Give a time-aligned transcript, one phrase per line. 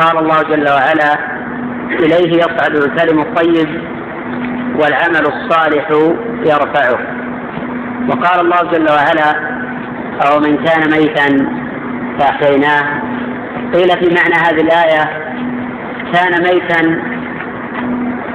[0.00, 1.18] قال الله جل وعلا
[1.90, 3.82] إليه يصعد الكلم الطيب
[4.80, 5.90] والعمل الصالح
[6.46, 6.98] يرفعه.
[8.08, 9.58] وقال الله جل وعلا
[10.26, 11.50] أو من كان ميتا
[12.18, 13.02] فأحييناه.
[13.74, 15.34] قيل في معنى هذه الآية
[16.12, 17.02] كان ميتا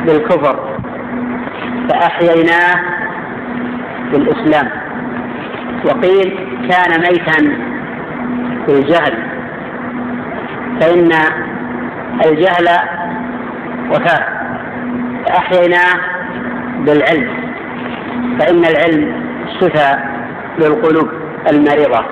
[0.06, 0.80] بالكفر
[1.90, 2.80] فأحييناه
[4.12, 4.70] بالإسلام.
[5.86, 6.38] وقيل
[6.70, 7.58] كان ميتا
[8.68, 9.14] بالجهل.
[10.82, 11.10] فإن
[12.26, 12.68] الجهل
[13.92, 14.26] وفاة
[15.26, 16.00] فأحييناه
[16.80, 17.30] بالعلم.
[18.40, 19.24] فإن العلم
[19.62, 20.10] شفاء
[20.60, 21.10] للقلوب
[21.52, 22.06] المريضة.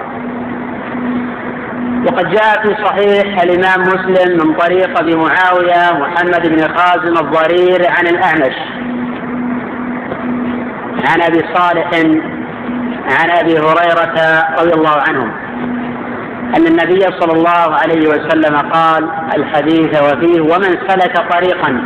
[2.08, 8.08] وقد جاء في صحيح الإمام مسلم من طريق أبي معاوية محمد بن خازم الضرير عن
[8.08, 8.55] الأعمش.
[11.09, 11.89] عن أبي صالح
[13.20, 15.31] عن أبي هريرة رضي الله عنه
[16.57, 21.81] أن النبي صلى الله عليه وسلم قال الحديث وفيه ومن سلك طريقا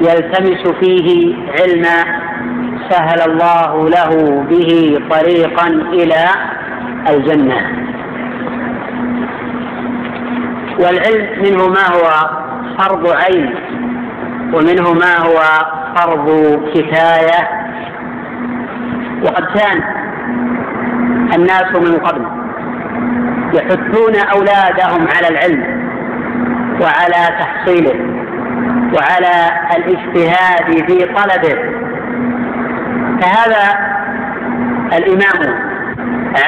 [0.00, 2.22] يلتمس فيه علما
[2.90, 6.24] سهل الله له به طريقا إلى
[7.08, 7.56] الجنة.
[10.78, 12.30] والعلم منه ما هو
[12.78, 13.54] فرض عين
[14.54, 15.40] ومنه ما هو
[15.96, 16.28] فرض
[16.74, 17.48] كفاية.
[19.22, 19.82] وقد كان
[21.34, 22.41] الناس من قبل
[23.54, 25.82] يحثون أولادهم على العلم
[26.80, 27.94] وعلى تحصيله
[28.94, 31.58] وعلى الاجتهاد في طلبه.
[33.20, 33.92] فهذا
[34.92, 35.72] الإمام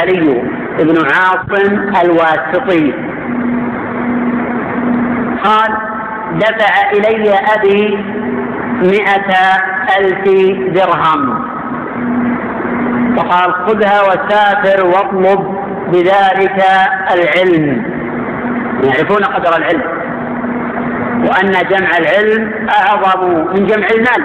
[0.01, 0.43] علي
[0.79, 2.93] بن عاصم الواسطي
[5.45, 5.77] قال
[6.35, 7.99] دفع إلي أبي
[8.83, 9.35] مئة
[9.99, 10.25] ألف
[10.75, 11.45] درهم.
[13.17, 16.65] وقال خذها وسافر واطلب بذلك
[17.15, 17.85] العلم.
[18.85, 19.83] يعرفون قدر العلم.
[21.29, 24.25] وأن جمع العلم أعظم من جمع المال.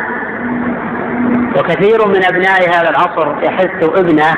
[1.57, 4.37] وكثير من أبناء هذا العصر يحث ابنه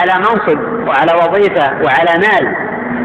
[0.00, 2.56] على منصب وعلى وظيفة وعلى مال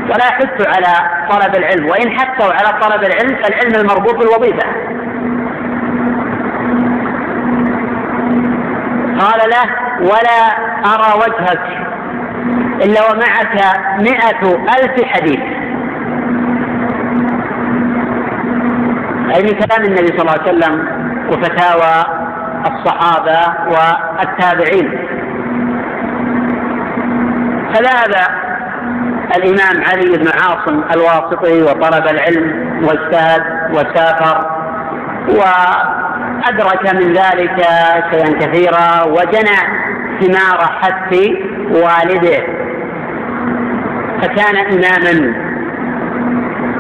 [0.10, 1.86] ولا يحث على طلب العلم.
[1.86, 4.68] وإن حثوا على طلب العلم فالعلم المربوط بالوظيفة.
[9.20, 9.66] قال له
[10.02, 10.42] ولا
[10.86, 11.91] أرى وجهك
[12.82, 13.56] إلا ومعك
[14.00, 15.40] مئة ألف حديث.
[19.36, 20.88] أي من كلام النبي صلى الله عليه وسلم
[21.30, 22.06] وفتاوى
[22.72, 23.40] الصحابة
[23.70, 25.08] والتابعين.
[27.74, 28.14] فذهب
[29.36, 33.44] الإمام علي بن عاصم الواسطي وطلب العلم واجتهد
[33.74, 34.38] وسافر
[35.28, 37.66] وأدرك من ذلك
[38.12, 39.58] شيئا كثيرا وجنى
[40.20, 41.12] ثمار حث
[41.72, 42.61] والده.
[44.22, 45.34] فكان إماما.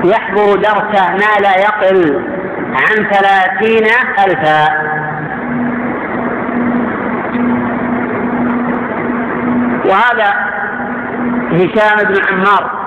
[0.04, 2.22] يحضر درسه ما لا يقل
[2.74, 3.86] عن ثلاثين
[4.26, 4.68] ألفا.
[9.86, 10.34] وهذا
[11.52, 12.82] هشام بن عمار.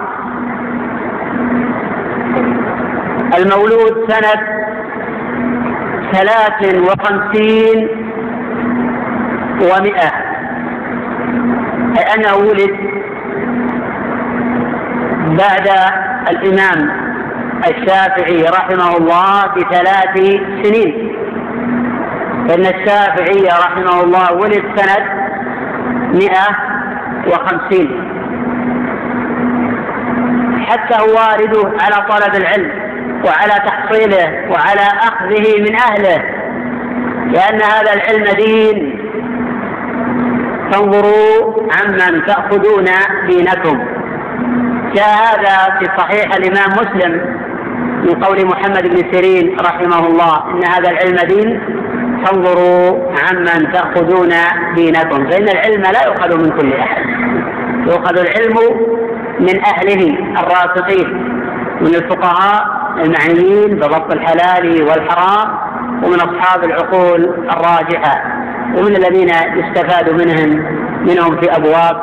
[3.39, 4.47] المولود سنة
[6.13, 7.89] ثلاث وخمسين
[9.61, 10.13] ومئة.
[11.99, 13.04] أي أنه ولد
[15.39, 15.69] بعد
[16.31, 16.91] الإمام
[17.69, 20.15] الشافعي رحمه الله بثلاث
[20.63, 21.17] سنين.
[22.49, 25.29] فإن الشافعي رحمه الله ولد سنة
[26.13, 26.47] مئة
[27.27, 28.11] وخمسين.
[30.67, 32.71] حتى هو والده على طلب العلم
[33.25, 36.23] وعلى تحصيله وعلى أخذه من أهله.
[37.33, 39.01] لأن هذا العلم دين.
[40.73, 42.85] فانظروا عمن تأخذون
[43.27, 43.94] دينكم.
[44.95, 47.13] جاء هذا في صحيح الإمام مسلم
[48.05, 50.51] من قول محمد بن سيرين رحمه الله.
[50.51, 51.61] إن هذا العلم دين
[52.25, 54.33] فانظروا عمن تأخذون
[54.75, 55.31] دينكم.
[55.31, 57.05] فإن العلم لا يؤخذ من كل أحد.
[57.87, 58.57] يؤخذ العلم
[59.41, 61.35] من أهله الراسخين
[61.81, 65.59] من الفقهاء المعنيين بضبط الحلال والحرام
[66.03, 68.23] ومن أصحاب العقول الراجحة
[68.77, 70.65] ومن الذين يستفاد منهم
[71.01, 72.03] منهم في أبواب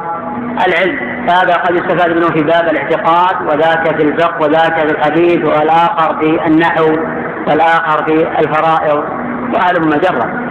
[0.67, 1.10] العلم.
[1.27, 6.47] فهذا قد يستفاد منه في باب الاعتقاد وذاك في الفقه وذاك في الحديث والآخر في
[6.47, 6.85] النحو
[7.47, 9.03] والآخر في الفرائض.
[9.53, 10.41] وهلم جرا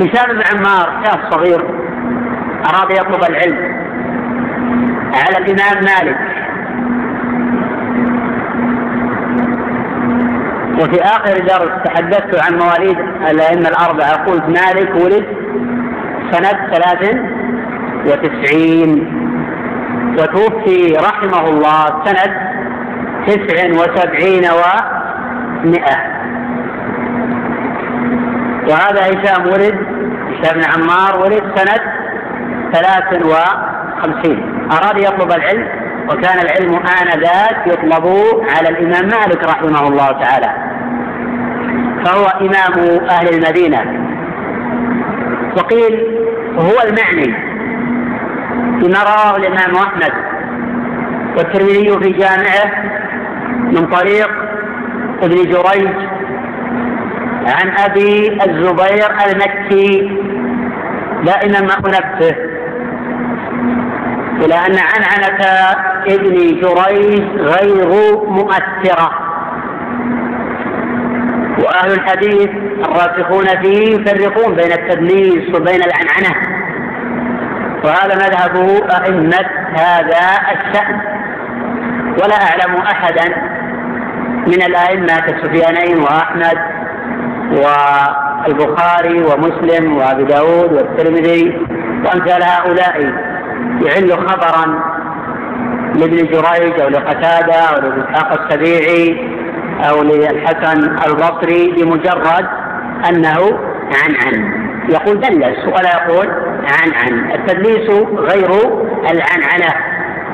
[0.00, 1.60] هشام بن عمار شاب صغير
[2.64, 3.58] أراد يطلب العلم
[5.14, 6.29] على الإمام مالك.
[10.80, 12.98] وفي آخر درس تحدثت عن مواليد
[13.30, 15.26] الأئمة الأربعة قلت مالك ولد
[16.30, 17.16] سنة ثلاث
[18.06, 19.20] وتسعين
[20.18, 22.50] وتوفي رحمه الله سنة
[23.26, 25.96] تسع وسبعين ومئة.
[28.68, 29.78] وهذا هشام ولد
[30.30, 31.92] هشام بن عمار ولد سنة
[32.72, 34.68] ثلاث وخمسين.
[34.72, 35.68] أراد يطلب العلم
[36.08, 38.06] وكان العلم آنذاك يطلب
[38.56, 40.69] على الإمام مالك رحمه الله تعالى.
[42.04, 44.06] فهو إمام أهل المدينة.
[45.56, 46.06] وقيل
[46.56, 47.34] هو المعني.
[48.80, 50.12] بما رواه الإمام أحمد
[51.36, 52.84] والترمذي في جامعه
[53.62, 54.30] من طريق
[55.22, 55.94] ابن جريج
[57.46, 60.18] عن أبي الزبير المكي.
[61.24, 62.36] دائما ما أنبه
[64.44, 65.44] إلى أن عنعنة
[66.06, 67.88] ابن جريج غير
[68.28, 69.29] مؤثرة.
[71.64, 72.48] وأهل الحديث
[72.84, 76.60] الراسخون فيه يفرقون بين التدليس وبين العنعنة.
[77.84, 78.56] وهذا مذهب
[78.90, 81.00] أئمة هذا الشأن.
[82.22, 83.34] ولا أعلم أحدا
[84.46, 86.58] من الأئمة كالسفيانين وأحمد
[87.50, 91.66] والبخاري ومسلم وأبي داود والترمذي
[92.04, 93.12] وأمثال هؤلاء
[93.82, 94.80] يعل خبرا
[95.94, 99.30] لابن جريج أو لقتادة أو لإسحاق السبيعي
[99.84, 102.46] أو للحسن البصري بمجرد
[103.08, 103.58] أنه
[104.02, 104.60] عن عن.
[104.88, 106.28] يقول دلس ولا يقول
[106.80, 107.30] عن عن.
[107.30, 108.50] التدليس غير
[109.10, 109.74] العنعنة.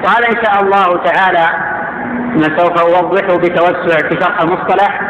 [0.04, 1.46] قال إن شاء الله تعالى
[2.37, 5.00] ما سوف أوضحه بتوسع في شرح المصطلح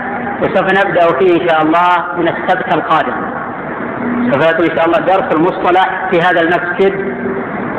[0.43, 3.15] وسوف نبدأ فيه إن شاء الله من السبت القادم.
[4.33, 6.95] سوف يكون إن شاء الله درس المصطلح في هذا المسجد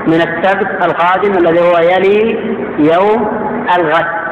[0.07, 2.39] من السبت القادم الذي هو يلي
[2.80, 4.27] يوم الغد.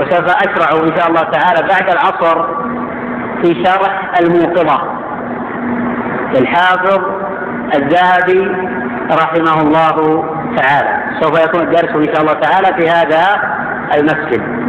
[0.00, 2.44] وسوف أشرع إن شاء الله تعالى بعد العصر
[3.42, 4.82] في شرح الموقظة.
[6.34, 7.00] للحافظ
[7.74, 8.52] الذهبي
[9.10, 10.24] رحمه الله
[10.56, 11.20] تعالى.
[11.20, 13.24] سوف يكون الدرس إن شاء الله تعالى في هذا
[13.94, 14.60] المسجد.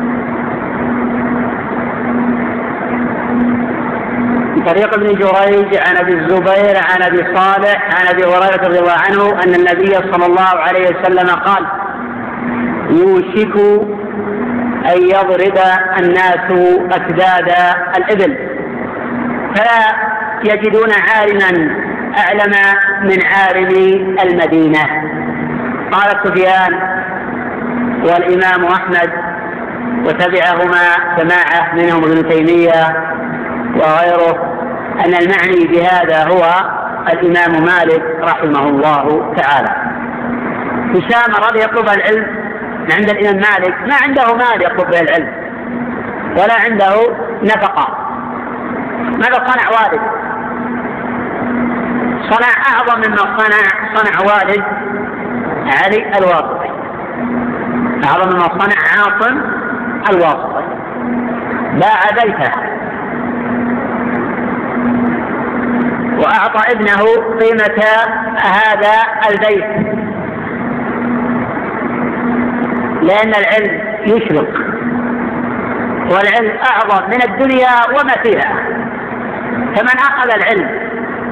[4.67, 9.43] طريق ابن جريج عن أبي الزبير عن أبي صالح عن أبي هريرة رضي الله عنه
[9.43, 11.65] أن النبي صلى الله عليه وسلم قال
[12.89, 13.81] يوشك
[14.85, 15.57] أن يضرب
[15.99, 17.55] الناس اكداد
[17.97, 18.37] الإبل.
[19.55, 20.11] فلا
[20.43, 21.75] يجدون عالما
[22.17, 22.53] أعلم
[23.03, 23.69] من عالم
[24.23, 24.83] المدينة.
[25.91, 26.79] قال سفيان
[28.03, 29.11] والإمام أحمد
[30.05, 33.11] وتبعهما جماعة منهم ابن تيمية
[33.75, 34.57] وغيره
[35.05, 36.49] أن المعني بهذا هو
[37.13, 39.75] الإمام مالك رحمه الله تعالى.
[40.89, 42.40] هشام أراد يطلب العلم
[42.89, 45.31] عند الإمام مالك ما عنده مال يطلب به العلم
[46.37, 47.97] ولا عنده نفقة.
[49.01, 50.01] ماذا صنع والد؟
[52.29, 53.63] صنع أعظم مما صنع
[53.95, 54.63] صنع والد
[55.67, 56.69] علي الواقفي
[58.05, 59.41] أعظم ما صنع عاصم
[60.09, 60.63] الواسطة
[61.73, 62.51] باع بيته.
[66.17, 67.03] وأعطى ابنه
[67.39, 67.83] قيمة
[68.37, 68.93] هذا
[69.29, 70.00] البيت.
[73.01, 74.49] لأن العلم يشرق
[76.11, 78.81] والعلم أعظم من الدنيا وما فيها.
[79.75, 80.69] فمن أخذ العلم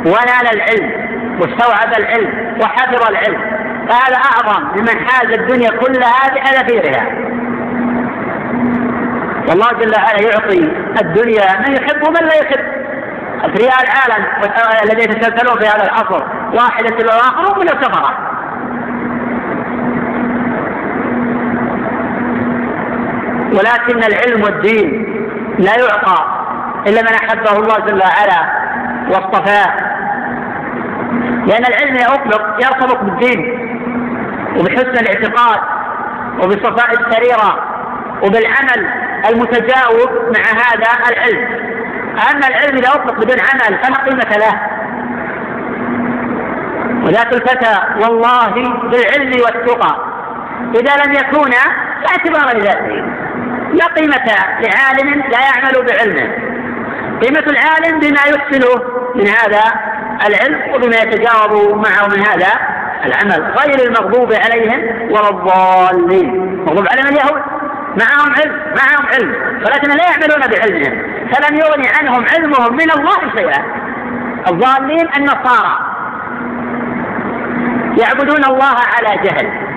[0.05, 0.91] ونال العلم
[1.39, 3.41] واستوعب العلم وحفظ العلم
[3.89, 7.05] فهذا أعظم لمن حاز الدنيا كلها بحذافيرها
[9.47, 12.79] والله جل وعلا يعطي الدنيا من يحب ومن لا يحب.
[13.43, 14.25] أثرياء العالم
[14.83, 18.28] الذين يتسلسلون في هذا العصر واحدة الآخر من السفرة
[23.53, 25.05] ولكن العلم والدين
[25.59, 26.25] لا يعطى
[26.87, 28.41] إلا من أحبه الله جل وعلا
[29.09, 29.73] واصطفاه.
[31.45, 33.69] لأن العلم يطلق يرتبط بالدين
[34.57, 35.59] وبحسن الاعتقاد
[36.43, 37.63] وبصفاء السريرة
[38.23, 38.89] وبالعمل
[39.29, 41.47] المتجاوب مع هذا العلم.
[42.31, 44.61] أما العلم إذا أطلق بدون عمل فلا قيمة له.
[47.05, 48.53] وذاك الفتى والله
[48.83, 49.95] بالعلم والتقى.
[50.75, 51.63] إذا لم يكونا
[52.01, 53.28] لا اعتبار لذاته.
[53.73, 54.25] لا قيمة
[54.59, 56.49] لعالم لا يعمل بعلمه
[57.21, 58.83] قيمة العالم بما يحسنه
[59.15, 59.63] من هذا
[60.27, 62.51] العلم وبما يتجاوب معه من هذا
[63.05, 63.53] العمل.
[63.57, 66.55] غير المغضوب عليهم ولا الضالين.
[66.65, 67.41] مغضوب عليهم اليهود.
[68.01, 69.35] معهم علم معهم علم.
[69.65, 71.01] ولكن لا يعملون بعلمهم.
[71.33, 73.63] فلم يغني عنهم علمهم من الله شيئا.
[74.47, 75.79] الضالين النصارى.
[77.97, 79.68] يعبدون الله على جهل.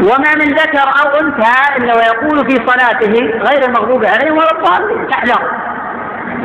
[0.00, 5.10] وما من ذكر أو أنثى إلا ويقول في صلاته غير المغضوب عليهم ولا الضالين.
[5.12, 5.50] احذر.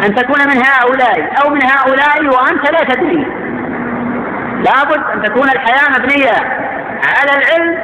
[0.05, 3.27] أن تكون من هؤلاء أو من هؤلاء وأنت لا تدري.
[4.65, 6.35] لابد أن تكون الحياة مبنية
[7.19, 7.77] على العلم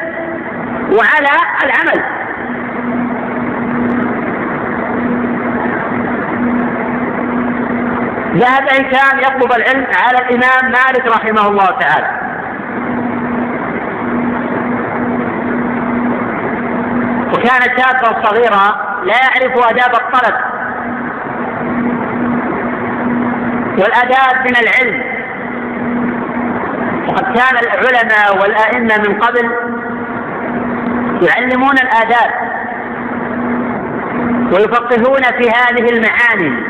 [0.91, 1.29] وعلى
[1.63, 2.03] العمل.
[8.37, 12.16] ذهب هشام يطلب العلم على الإمام مالك رحمه الله تعالى.
[17.47, 18.65] وكان شابا صغيرا
[19.03, 20.35] لا يعرف آداب الطلب.
[23.79, 25.03] والآداب من العلم.
[27.07, 29.51] وقد كان العلماء والأئمة من قبل
[31.21, 32.31] يعلمون الآداب
[34.53, 36.63] ويفقهون في هذه المعاني.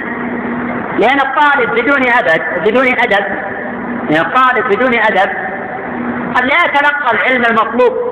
[1.00, 3.26] لأن الطالب بدون أدب بدون أدب
[4.10, 5.32] يعني الطالب بدون أدب
[6.36, 8.07] قد لا يتلقى العلم المطلوب.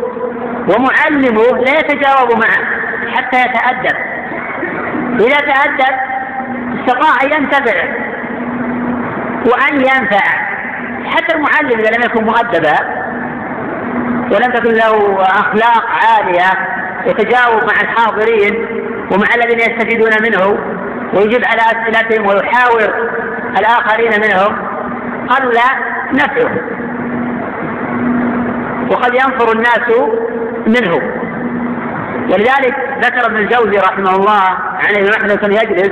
[0.68, 2.66] ومعلمه لا يتجاوب معه
[3.16, 3.98] حتى يتأدب.
[5.20, 5.96] إذا تأدب
[6.80, 7.84] استطاع أن ينتفع
[9.46, 10.46] وأن ينفع.
[11.06, 13.06] حتى المعلم إذا لم يكن مؤدبا
[14.32, 16.68] ولم تكن له أخلاق عالية
[17.06, 18.66] يتجاوب مع الحاضرين
[19.12, 20.60] ومع الذين يستفيدون منه
[21.14, 23.10] ويجيب على أسئلتهم ويحاور
[23.60, 24.58] الآخرين منهم
[25.28, 25.58] قل
[26.14, 26.52] نفعه.
[28.92, 29.92] وقد ينفر الناس
[30.68, 30.96] منه
[32.30, 34.42] ولذلك ذكر ابن الجوزي رحمه الله
[34.80, 35.92] عن ابن محمد يجلس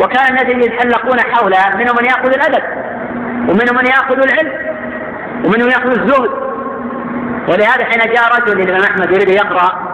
[0.00, 2.62] وكان الناس يتحلقون حوله منهم من يأخذ الأدب
[3.48, 4.52] ومنهم من يأخذ العلم
[5.44, 6.30] ومنهم يأخذ الزهد.
[7.48, 9.90] ولهذا حين جاء رجل للامام أحمد يريد يقرأ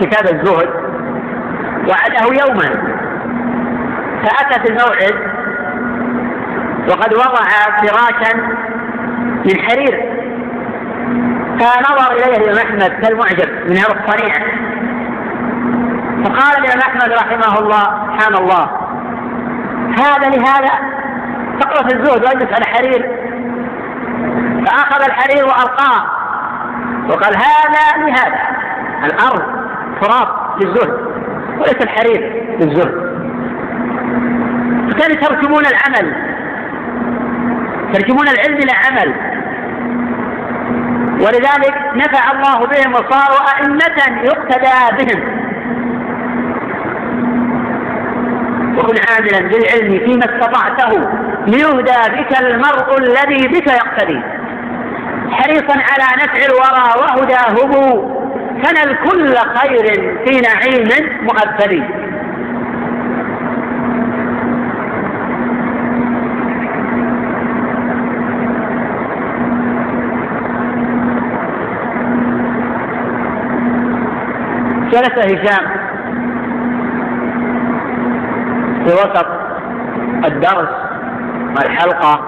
[0.00, 0.68] كتاب الزهد
[1.88, 2.98] وعده يوما.
[4.22, 5.14] فأتى في الموعد
[6.88, 7.44] وقد وضع
[7.82, 8.36] فراشا
[9.44, 10.17] من حرير.
[11.60, 14.34] فنظر إليه الإمام أحمد كالمعجب من هذا الصنيع
[16.24, 18.70] فقال الإمام أحمد رحمه الله سبحان الله
[19.98, 20.98] هذا لهذا.
[21.88, 23.10] في الزهد واجلس على حرير.
[24.66, 26.04] فأخذ الحرير وألقاه.
[27.08, 28.40] وقال هذا لهذا.
[29.04, 29.42] الأرض
[30.00, 30.28] تراب
[30.60, 31.00] للزهد
[31.58, 33.08] وليس الحرير للزهد.
[34.98, 36.14] كانوا يترجمون العمل.
[37.90, 39.14] يترجمون العلم إلى عمل.
[41.20, 45.48] ولذلك نفع الله بهم وصاروا أئمة يقتدى بهم.
[48.78, 51.08] وكن عاملا بالعلم فيما استطعته
[51.46, 54.20] ليهدى بك المرء الذي بك يقتدي.
[55.30, 57.72] حريصا على نفع الورى وهداهم
[58.62, 60.88] كان الكل خير في نعيم
[61.22, 61.82] مؤثر
[74.92, 75.64] جلس هشام
[78.84, 79.26] في وسط
[80.24, 80.68] الدرس
[81.56, 82.20] والحلقة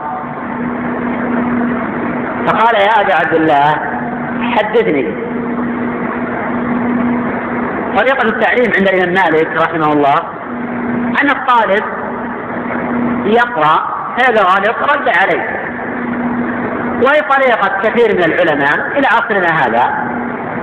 [2.46, 3.74] فقال يا أبا عبد الله
[4.56, 5.30] حدثني.
[7.96, 10.18] طريقة التعليم عند الإمام مالك رحمه الله
[11.22, 11.84] أن الطالب
[13.24, 15.60] يقرأ فإذا غلط رد عليه.
[17.04, 20.10] وهي طريقة كثير من العلماء إلى عصرنا هذا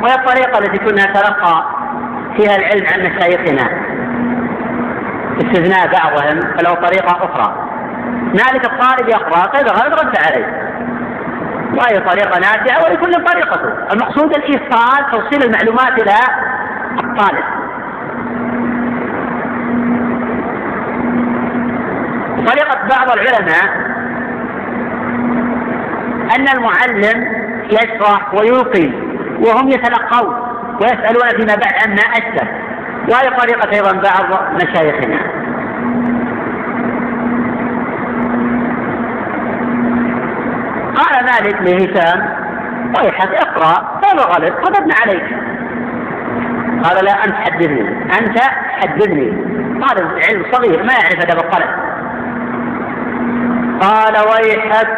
[0.01, 1.76] وهي الطريقة التي كنا نتلقى
[2.37, 3.69] فيها العلم عن مشايخنا.
[5.37, 7.69] استثناء بعضهم فله طريقة أخرى.
[8.27, 10.67] مالك الطالب يقرأ فإذا غلط رد عليه.
[11.73, 13.93] وهي طريقة نافعة ولكل طريقته.
[13.93, 16.13] المقصود الإيصال توصيل المعلومات إلى
[17.03, 17.43] الطالب.
[22.47, 23.87] طريقة بعض العلماء
[26.35, 27.27] أن المعلم
[27.71, 28.91] يشرح ويلقي
[29.39, 30.46] وهم يتلقون.
[30.81, 32.47] ويسألون فيما بعد عما أشبه
[33.09, 35.17] وهذه طريقة أيضا بعض مشايخنا.
[40.95, 42.29] قال مالك لهشام
[42.97, 45.25] ويحك اقرأ قال غلط كتبنا عليك.
[46.83, 47.81] قال لا أنت حدثني
[48.19, 48.39] أنت
[48.81, 49.57] حدثني.
[49.81, 51.69] طالب علم صغير ما يعرف أدب الطلب
[53.81, 54.97] قال ويحك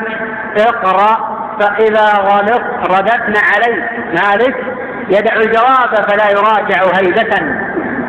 [0.57, 3.83] اقرأ فإذا غلط رددنا عليك.
[4.13, 4.68] مالك
[5.09, 7.59] يدع الجواب فلا يراجع هيبة.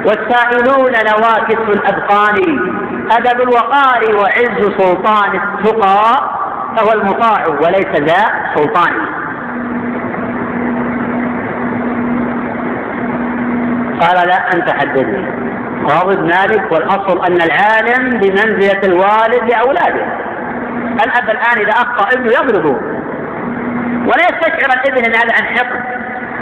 [0.04, 2.58] والسائلون نواكس الأذقان.
[3.10, 6.40] أدب الوقار وعز سلطان التقى.
[6.76, 8.92] فهو المطاع وليس ذا سلطان.
[14.00, 15.50] قال لا أنت حددني.
[15.90, 20.06] غاضب مالك والأصل أن العالم بمنزلة الوالد لأولاده.
[21.04, 22.80] الأب الآن إذا أخطأ ابنه يضربه
[24.06, 25.89] ولا يستشعر الابن هذا عن حقد.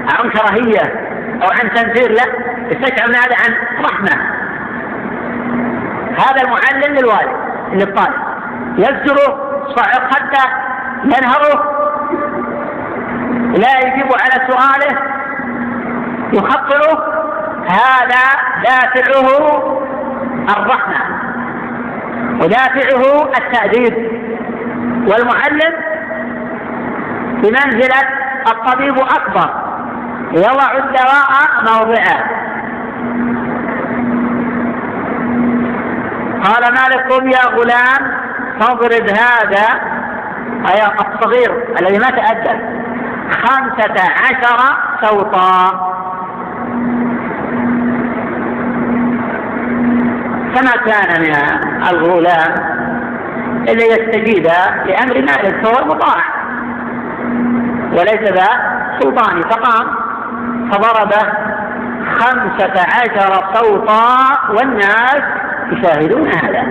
[0.08, 1.08] أو عن كراهية
[1.42, 2.24] أو عن تنفير لا
[2.70, 4.38] يستشعر هذا عن رحمة.
[6.18, 7.36] هذا المعلم للوالد
[7.72, 8.14] للطالب
[8.78, 10.48] يزجره صعق حتى
[11.04, 11.78] ينهره
[13.56, 14.98] لا يجيب على سؤاله.
[16.32, 17.18] يخطره
[17.68, 18.24] هذا
[18.64, 19.28] دافعه
[20.56, 20.96] الرحمة.
[22.42, 24.18] ودافعه التأديب.
[25.06, 25.74] والمعلم
[27.42, 28.08] بمنزلة
[28.46, 29.67] الطبيب أكبر.
[30.32, 31.30] يضع الدواء
[31.62, 32.24] موضعه.
[36.44, 38.18] قال مالك قم يا غلام
[38.60, 39.66] فاضرب هذا
[40.68, 42.60] أي الصغير الذي ما تأدب
[43.30, 44.60] خمسة عشر
[45.02, 45.88] صوتا.
[50.54, 51.34] فما كان من
[51.88, 52.54] الغلام
[53.68, 54.46] إلا يستجيب
[54.86, 56.24] لأمر مالك فهو المطاع
[57.92, 58.48] وليس ذا
[59.00, 60.07] سلطاني فقام.
[60.72, 61.12] فضرب
[62.18, 65.22] خمسة عشر صوتا والناس
[65.72, 66.62] يشاهدون هذا.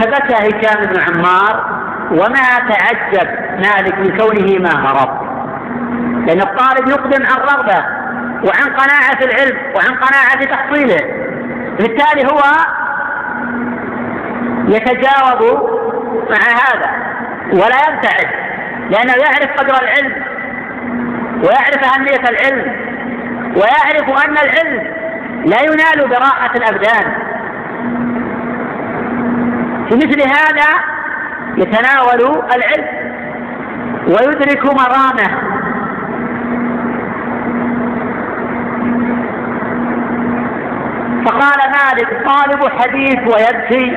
[0.00, 1.78] فبكى هشام بن عمار
[2.10, 5.28] وما تعجب مالك من كونه ما هرب؟
[6.26, 7.84] لأن الطالب يقدم عن رغبة
[8.44, 11.28] وعن قناعة العلم وعن قناعة تحصيله.
[11.78, 12.40] بالتالي هو
[14.68, 15.70] يتجاوب
[16.30, 16.90] مع هذا
[17.52, 18.28] ولا يبتعد
[18.90, 20.24] لأنه يعرف قدر العلم
[21.42, 22.76] ويعرف أهمية العلم
[23.56, 24.94] ويعرف أن العلم
[25.44, 27.12] لا ينال براحة الأبدان.
[29.88, 30.68] في مثل هذا
[31.56, 32.88] يتناول العلم
[34.06, 35.48] ويدرك مرامه.
[41.24, 43.96] فقال مالك طالب حديث ويبكي.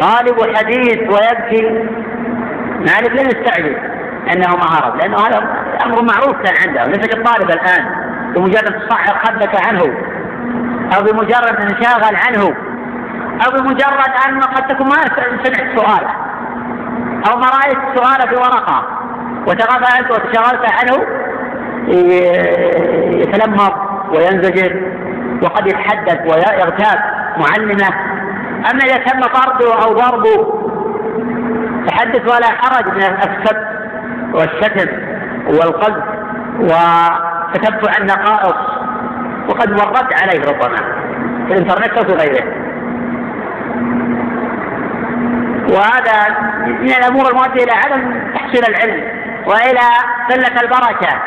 [0.00, 1.88] طالب حديث ويبكي.
[2.80, 3.89] مالك لم يستعجل.
[4.32, 5.38] أنه ما هرب لأنه هذا
[5.84, 6.84] أمر معروف كان عنده.
[6.84, 7.86] ليس كالطالب الآن
[8.34, 9.82] بمجرد تصحر خدك عنه
[10.96, 12.54] أو بمجرد أن انشغل عنه
[13.46, 14.96] أو بمجرد أن قد تكون ما
[15.44, 16.10] سمعت سؤاله
[17.30, 18.86] أو ما رأيت السؤال في ورقه
[19.46, 21.06] وتغفلت وتشغلت عنه
[23.20, 23.72] يتلمض
[24.14, 24.82] وينزجر
[25.42, 27.00] وقد يتحدث ويغتاب
[27.36, 27.88] معلمه.
[28.70, 30.60] أما إذا تم طرده أو ضربه
[31.86, 33.79] تحدث ولا حرج من السب
[34.32, 34.88] والشتم
[35.46, 36.04] والقذف
[36.60, 38.56] وتتبع النقائص
[39.48, 40.76] وقد مرت عليه ربما
[41.46, 42.44] في الإنترنت أو في غيره.
[45.70, 49.04] وهذا من الأمور المؤدية إلى عدم تحصيل العلم
[49.46, 49.86] وإلى
[50.30, 51.18] قلة البركة.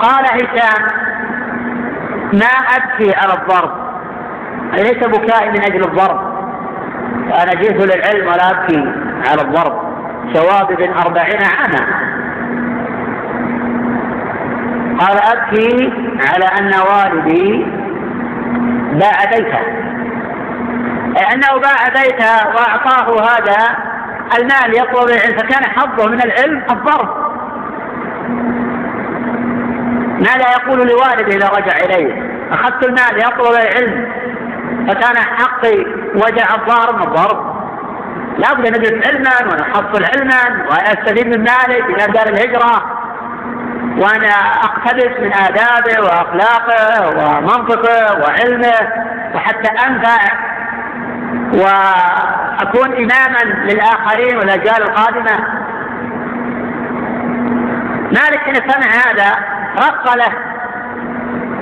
[0.00, 0.86] قال هشام
[2.32, 2.46] ما
[2.76, 3.72] أبكي على الضرب.
[4.72, 6.27] ليس بكائي من أجل الضرب.
[7.34, 8.92] أنا جئت للعلم ولا أبكي
[9.30, 9.88] على الضرب.
[10.34, 12.08] شواب بن أربعين عاما.
[15.00, 15.92] قال أبكي
[16.28, 17.66] على أن والدي
[18.92, 19.58] باع بيته.
[21.34, 23.76] أنه باع بيته وأعطاه هذا
[24.38, 27.28] المال يطلب العلم فكان حظه من العلم الضرب.
[30.18, 32.38] ماذا يقول لوالده إذا رجع إليه.
[32.52, 34.08] أخذت المال يطلب العلم
[34.88, 37.58] فكان حقي وجع الضارب من الضرب
[38.38, 42.98] لابد ندرس علما ونحصل علما وأستفيد من مالي في دار الهجرة.
[43.98, 44.28] وأنا
[44.64, 48.92] أقتبس من آدابه وأخلاقه ومنطقه وعلمه
[49.34, 50.18] وحتى أنفع
[51.52, 55.38] وأكون إماما للآخرين والأجيال القادمة.
[58.02, 59.36] مالك حين سمع هذا
[59.78, 60.32] رق له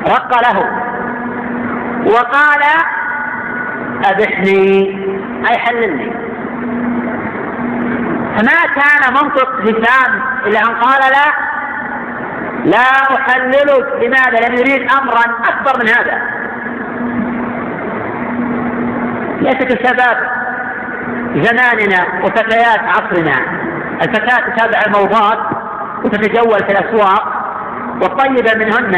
[0.07, 0.59] رق له.
[2.07, 2.63] وقال
[4.11, 4.99] أبحني
[5.51, 6.13] أي حللني.
[8.37, 11.27] فما كان منطق هشام إلا أن قال لا.
[12.65, 16.23] لا أحللك لماذا؟ لم يريد أمرا أكبر من هذا.
[19.41, 20.31] ليس كشباب
[21.35, 23.37] زماننا وفتيات عصرنا.
[24.03, 25.39] الفتاة تتابع الموضات
[26.05, 27.33] وتتجول في الأسواق
[28.03, 28.97] والطيبة منهن.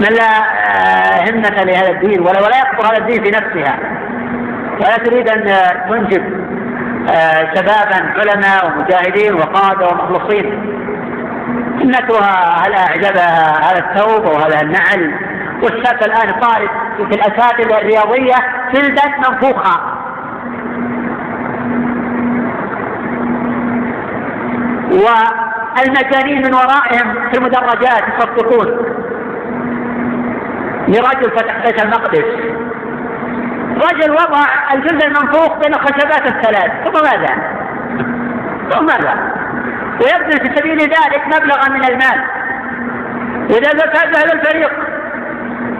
[0.00, 3.78] من لا آه، همة لهذا الدين ولا ولا يقدر هذا الدين في نفسها.
[4.80, 5.44] ولا تريد أن
[5.88, 6.44] تنجب
[7.10, 10.74] آه، شبابا علماء ومجاهدين وقادة ومخلصين.
[11.80, 15.14] همتها هل أعجبها هذا الثوب وهذا النعل.
[15.62, 18.34] والشاب الآن طالب في الأساتذة الرياضية
[18.74, 19.80] جلدا منفوخة.
[24.92, 25.06] و
[25.86, 28.93] المجانين من ورائهم في المدرجات يصفقون.
[30.88, 32.24] لرجل فتح بيت المقدس.
[33.74, 36.70] رجل وضع الجلد المنفوخ بين الخشبات الثلاث.
[36.84, 37.34] ثم ماذا؟
[38.70, 39.14] ثم ماذا؟
[40.00, 42.20] ويبذل في سبيل ذلك مبلغا من المال.
[43.50, 44.72] إذا ذهب هذا الفريق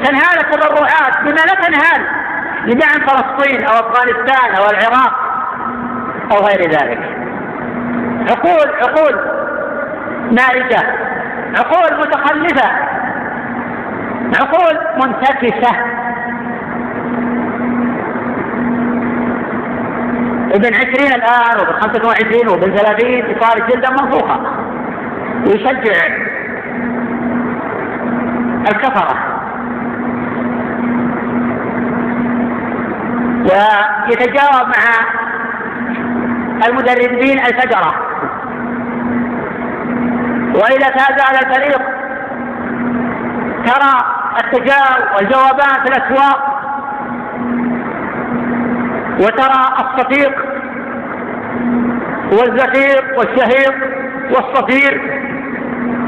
[0.05, 2.07] تنهال التبرعات بما لا تنهال
[2.65, 5.15] لدعم فلسطين أو أفغانستان أو العراق
[6.33, 7.01] أو غير ذلك.
[8.31, 9.21] عقول عقول
[10.31, 10.83] نارجة
[11.57, 12.71] عقول متخلفة.
[14.35, 15.71] عقول منتكسة.
[20.53, 24.41] ابن عشرين الآن وابن خمسة وعشرين وابن ثلاثين يصار جلدا منفوخة
[25.47, 26.07] ويشجع
[28.69, 29.17] الكفرة.
[33.45, 34.85] ويتجاوب مع
[36.67, 37.95] المدربين الفجرة.
[40.55, 41.83] وإذا فاز على الفريق
[43.67, 46.55] ترى التجاوب والجوابات الأسواق.
[49.21, 50.33] وترى الصفيق
[52.33, 53.75] والزفير والشهيق
[54.31, 55.01] والصفير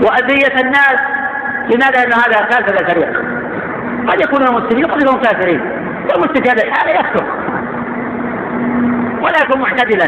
[0.03, 1.01] وأذية الناس
[1.71, 3.23] لماذا؟ لأن هذا كافر الفريق؟
[4.09, 5.61] قد يكونون مسلمين قد يكونون كافرين
[6.11, 7.25] والمسلم في هذه الحالة يكفر
[9.23, 10.07] ولا يكون معتدلا.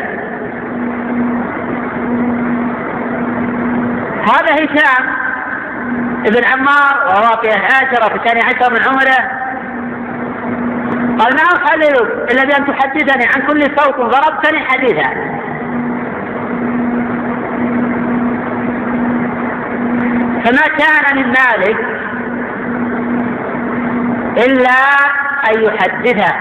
[4.23, 5.18] هذا هشام
[6.27, 9.49] ابن عمار وهو في العاشرة في الثاني عشر من عمره.
[11.19, 15.11] قال ما أخللك إلا بأن تحدثني عن كل صوت ضربتني حديثا.
[20.45, 21.79] فما كان من مالك
[24.47, 24.79] إلا
[25.51, 26.35] أن يحدثه.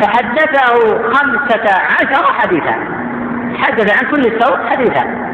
[0.00, 2.74] فحدثه خمسة عشر حديثا.
[3.58, 5.25] حدث عن كل صوت حديثا.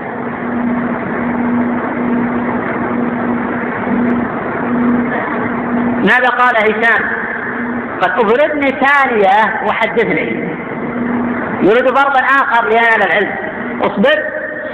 [6.02, 7.10] ماذا قال هشام؟
[8.00, 10.58] قد اضربني ثانية وحدثني.
[11.62, 13.36] يريد ضربا آخر لينال العلم.
[13.82, 14.24] اصبر.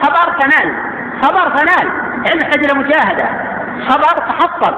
[0.03, 0.75] صبر تنال
[1.23, 1.89] صبر تنال
[2.27, 3.29] علم حج مجاهدة
[3.89, 4.75] صبر تحصل.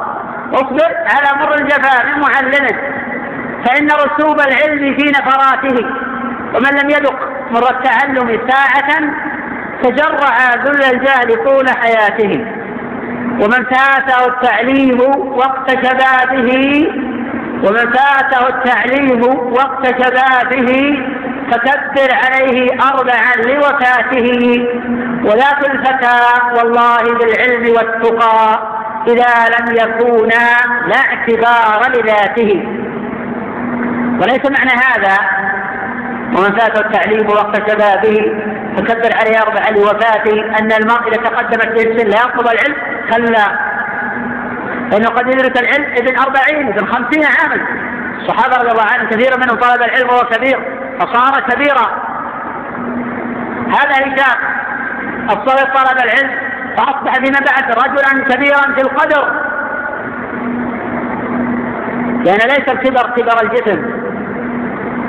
[0.54, 0.94] اصبر.
[1.06, 2.76] على مر الجفاء من معلمك
[3.64, 5.86] فإن رسوب العلم في نفراته.
[6.54, 7.18] ومن لم يذق
[7.50, 9.00] مر التعلم ساعة
[9.82, 12.59] تجرع ذل الجهل طول حياته.
[13.40, 15.00] ومن فاته التعليم
[15.36, 16.88] وقت شبابه
[17.64, 19.22] ومن فاته التعليم
[19.52, 20.98] وقت شبابه
[21.50, 24.66] فكبر عليه أربعا لوفاته.
[25.24, 26.20] وذاك الفتى
[26.56, 28.62] والله بالعلم والتقى
[29.06, 30.46] إذا لم يكونا
[30.86, 32.64] لا اعتبار لذاته.
[34.20, 35.18] وليس معنى هذا
[36.36, 38.32] ومن فاته التعليم وقت شبابه
[38.76, 42.76] فكبر عليه أربعا لوفاته أن المرء إذا تقدمت به السن لا يطلب العلم
[43.10, 43.70] كلا
[44.90, 47.66] لأنه قد يدرك العلم ابن أربعين ابن خمسين عاما.
[48.20, 50.60] الصحابة رضي الله عنهم كثير منهم طلب العلم وهو كبير
[51.00, 52.10] فصار كبيرا.
[53.68, 54.38] هذا هشام
[55.30, 56.30] الصغير طلب العلم
[56.76, 59.24] فأصبح فيما بعد رجلا كبيرا في القدر.
[62.24, 63.99] لأن ليس الكبر كبر الجسم.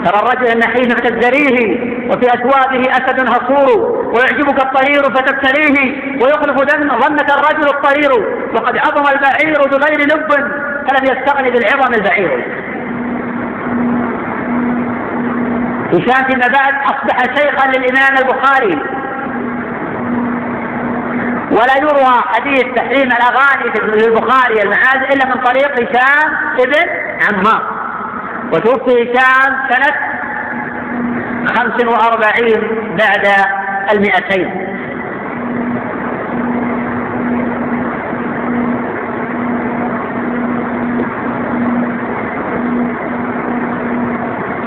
[0.05, 6.57] ترى الرجل النحيف فتزدريه وفي أثوابه أسد هصور ويعجبك الطرير فتبتليه ويخلف
[7.05, 8.11] ظنك الرجل الطرير
[8.53, 10.31] وقد عظم البعير بغير لب
[10.87, 12.45] فلم يستغني بالعظم البعير.
[15.93, 18.79] هشام فيما بعد أصبح شيخا للإمام البخاري.
[21.51, 26.89] ولا يروى حديث تحريم الأغاني في البخاري المعازي إلا من طريق هشام ابن
[27.21, 27.80] عمار.
[28.51, 29.93] وتوفي هشام سنة
[31.45, 32.61] خمس وأربعين
[32.97, 33.27] بعد
[33.91, 34.67] المئتين.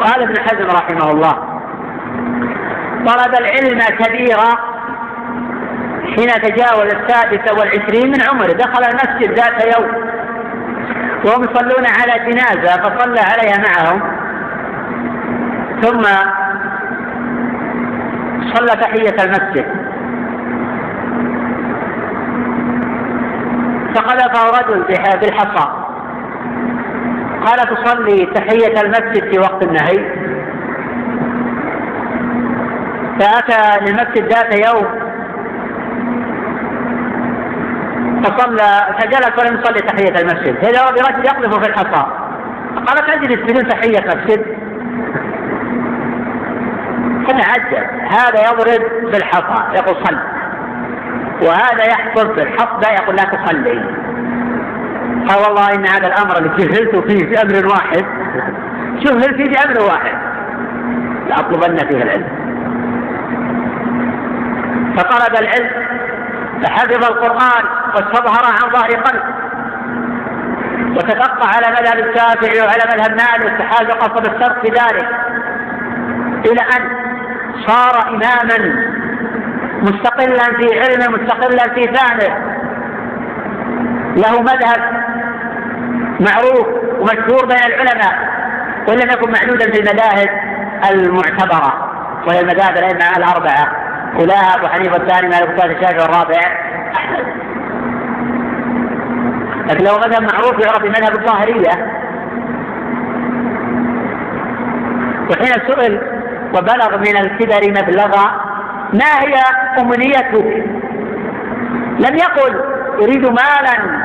[0.01, 1.35] قال ابن حزم رحمه الله
[3.07, 4.75] طلب العلم كبيرا
[6.05, 8.53] حين تجاوز السادسة والعشرين من عمره.
[8.53, 10.04] دخل المسجد ذات يوم.
[11.24, 14.00] وهم يصلون على جنازة فصلى عليها معهم.
[15.82, 16.02] ثم
[18.54, 19.66] صلى تحية المسجد.
[23.94, 24.84] فقذفه رجل
[25.20, 25.68] بالحصى.
[27.46, 30.24] قال تصلي تحية المسجد في وقت النهي.
[33.20, 35.04] فأتى للمسجد ذات يوم
[38.24, 40.64] فصلى فجلس ولم يصلي تحية المسجد.
[40.64, 42.06] فإذا برجل يقذف في الحصى
[42.87, 44.44] قال تجلس بدون تحية مسجد
[47.26, 50.18] فتعجب هذا يضرب بالحصى يقول صل.
[51.42, 53.84] وهذا يحفظ بالحصى يقول لا تصلي.
[55.28, 58.04] قال والله إن هذا الأمر اللي جهلت فيه في أمر واحد.
[59.00, 60.18] جهلت فيه في أمر واحد.
[61.28, 62.28] لأطلبن فيه العلم.
[64.96, 65.70] فطلب العلم.
[66.62, 67.84] فحفظ القرآن.
[67.94, 69.22] واستظهر عن ظهر قلب
[70.96, 75.09] وتفقه على مذهب الشافعي وعلى مذهب مالك وحاز قصب الشرط في ذلك.
[76.46, 76.90] إلى أن
[77.66, 78.85] صار إماما
[79.83, 82.54] مستقلا في علمه مستقلا في فهمه.
[84.16, 85.04] له مذهب
[86.20, 86.66] معروف
[86.98, 88.14] ومشهور بين العلماء
[88.88, 90.28] ولم يكن معدودا في المذاهب
[90.90, 91.90] المعتبرة
[92.26, 93.72] وهي المذاهب الأئمة الأربعة
[94.18, 96.40] أولاها أبو حنيفة الثاني مالك الثالث الشافعي الرابع
[99.66, 102.03] لكن له مذهب معروف يعرف بمذهب الظاهرية
[105.31, 106.00] وحين سئل
[106.55, 108.40] وبلغ من الكبر مبلغا
[108.92, 109.35] ما هي
[109.81, 110.64] أمنيتك؟
[111.98, 112.61] لم يقل
[113.03, 114.05] أريد مالا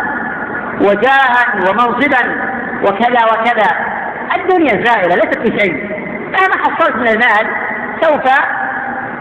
[0.81, 2.49] وجاها ومنصبا
[2.83, 3.69] وكذا وكذا.
[4.35, 5.89] الدنيا زائلة ليست بشيء.
[6.31, 7.47] مهما حصلت من المال
[8.01, 8.25] سوف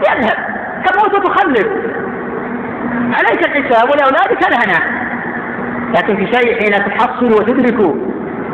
[0.07, 0.37] يذهب.
[0.85, 1.67] تموت وتخلف
[3.13, 4.98] عليك الحساب ولأولادك الهنا
[5.93, 7.95] لكن في شيء حين تحصل وتدرك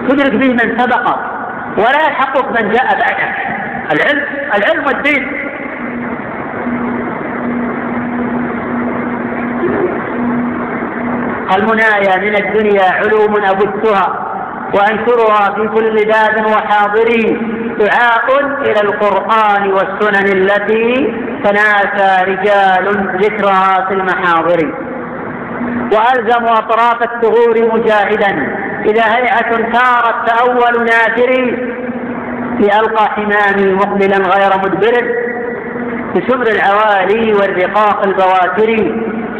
[0.10, 1.19] تدرك به من سبقك
[1.78, 3.36] ولا يلحقك من جاء بعدك
[3.91, 4.24] العلم
[4.58, 5.28] العلم والدين.
[11.58, 14.26] المنايا من الدنيا علوم أبثها
[14.74, 17.38] وأنشرها في كل باب وحاضر
[17.80, 24.85] دعاء إلى القرآن والسنن التي تناسى رجال ذكرها في المحاضر.
[25.91, 28.58] وألزم أطراف الثغور مجاهدا.
[28.86, 31.58] إذا هيئة سارت فأول نافر
[32.60, 35.25] لألقى حمامي مقبلا غير مدبر
[36.15, 38.91] بسمر العوالي والرقاق البواتر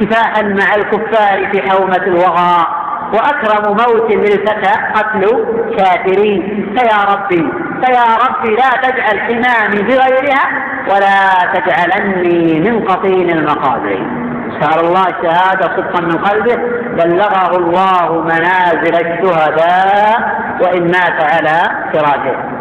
[0.02, 2.68] كفاحا مع الكفار في حومة الوغى.
[3.14, 5.46] وأكرم موت للفتى قتل
[5.78, 6.76] كافرين.
[6.78, 7.48] فيا ربي
[7.86, 10.46] فيا ربي لا تجعل حمامي بغيرها
[10.90, 14.25] ولا تجعلني من قطين المقابر
[14.62, 16.56] سأل الله الشهادة صدقا من قلبه
[16.98, 21.62] بلغه الله منازل الشهداء وإن مات على
[21.94, 22.56] فراشه.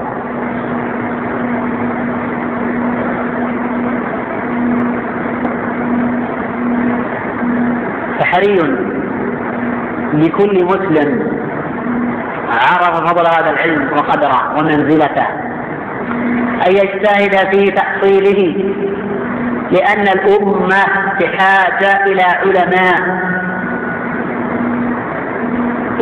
[8.20, 8.56] فحري
[10.14, 11.34] لكل مسلم
[12.50, 15.26] عرف فضل هذا العلم وقدره ومنزلته
[16.66, 18.64] أن يجتهد في تحصيله
[19.74, 20.84] لأن الأمة
[21.20, 23.00] بحاجة إلى علماء.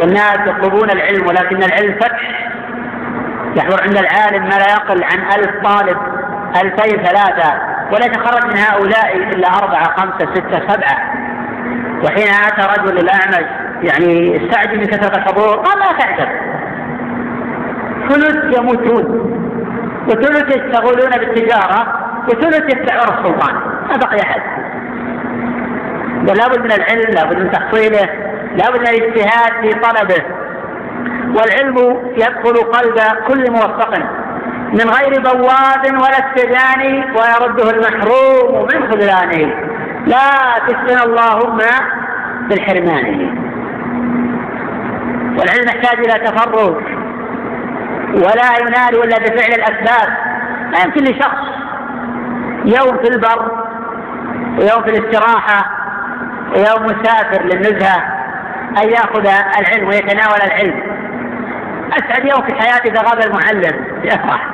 [0.00, 2.48] والناس يطلبون العلم ولكن العلم فتح.
[3.56, 5.96] يحضر عند العالم ما لا يقل عن ألف طالب
[6.62, 7.52] ألفين ثلاثة
[7.92, 10.96] ولا يتخرج من هؤلاء إلا أربعة خمسة ستة سبعة.
[12.04, 13.46] وحين أتى رجل الأعمش
[13.82, 16.28] يعني استعجل من كثرة الحضور قال لا تعجب.
[18.08, 19.32] ثلث يموتون.
[20.08, 22.01] وثلث يشتغلون بالتجارة.
[22.28, 23.54] وثلث يدعون السلطان.
[23.88, 24.42] ما بقي أحد.
[26.26, 28.08] لابد من العلم لابد من تحصيله
[28.56, 30.22] لابد من الاجتهاد في طلبه.
[31.36, 31.76] والعلم
[32.16, 33.98] يدخل قلب كل موفق
[34.72, 39.54] من غير بواب ولا استدان ويرده المحروم من خذلانه.
[40.06, 41.58] لا تفتن اللهم
[42.48, 43.38] بالحرمان.
[45.38, 46.74] والعلم يحتاج إلى تفرغ.
[48.14, 50.08] ولا ينال إلا بفعل الأسباب.
[50.72, 51.61] ما يمكن لشخص
[52.64, 53.64] يوم في البر
[54.58, 55.70] ويوم في الاستراحة
[56.52, 58.22] ويوم مسافر للنزهة
[58.82, 59.26] أن يأخذ
[59.60, 60.82] العلم ويتناول العلم.
[61.92, 63.86] أسعد يوم في حياتي إذا غاب المعلم.
[64.04, 64.46] يفرح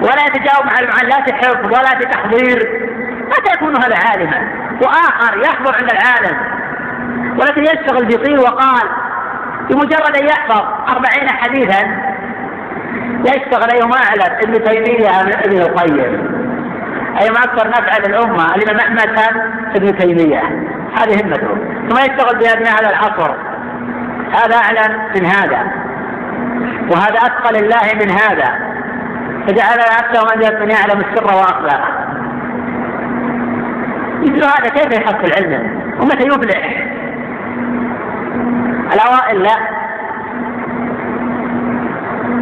[0.00, 2.88] ولا يتجاوب مع المعلم لا في حفظ ولا في تحضير.
[3.26, 4.48] متى يكون هذا عالما.
[4.82, 6.36] وآخر يحضر عند العالم.
[7.40, 8.88] ولكن يشتغل بطير وقال
[9.70, 12.00] بمجرد أن يحفظ أربعين حديثا
[13.20, 14.36] يشتغل أيهما أعلم.
[14.42, 16.35] ابن تيمية أم ابن القيم.
[17.20, 19.18] أيهما أكثر نفعا للأمة الإمام أحمد
[19.76, 20.42] ابن تيمية.
[20.96, 21.48] هذه همته.
[21.88, 23.34] ثم يشتغل بأبناء هذا العصر.
[24.32, 25.72] هذا أعلم من هذا.
[26.90, 28.76] وهذا أثقل الله من هذا.
[29.46, 32.06] فجعل نفسه من يعلم السر وأخلاقه
[34.22, 36.86] مثل هذا كيف يحصل علما ومتى يفلح
[38.94, 39.56] الأوائل لا.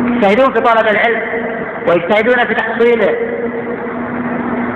[0.05, 1.23] يجتهدون في طلب العلم
[1.89, 3.34] ويجتهدون في تحصيله.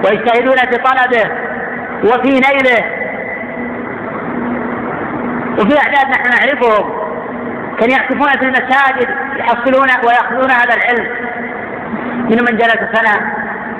[0.04, 1.30] ويجتهدون في طلبه
[2.04, 2.84] وفي نيله.
[5.58, 6.98] وفي أعداد نحن نعرفهم
[7.78, 11.08] كانوا يعكفون في المساجد يحصلون ويأخذون هذا العلم.
[12.30, 13.32] منهم من جلس سنة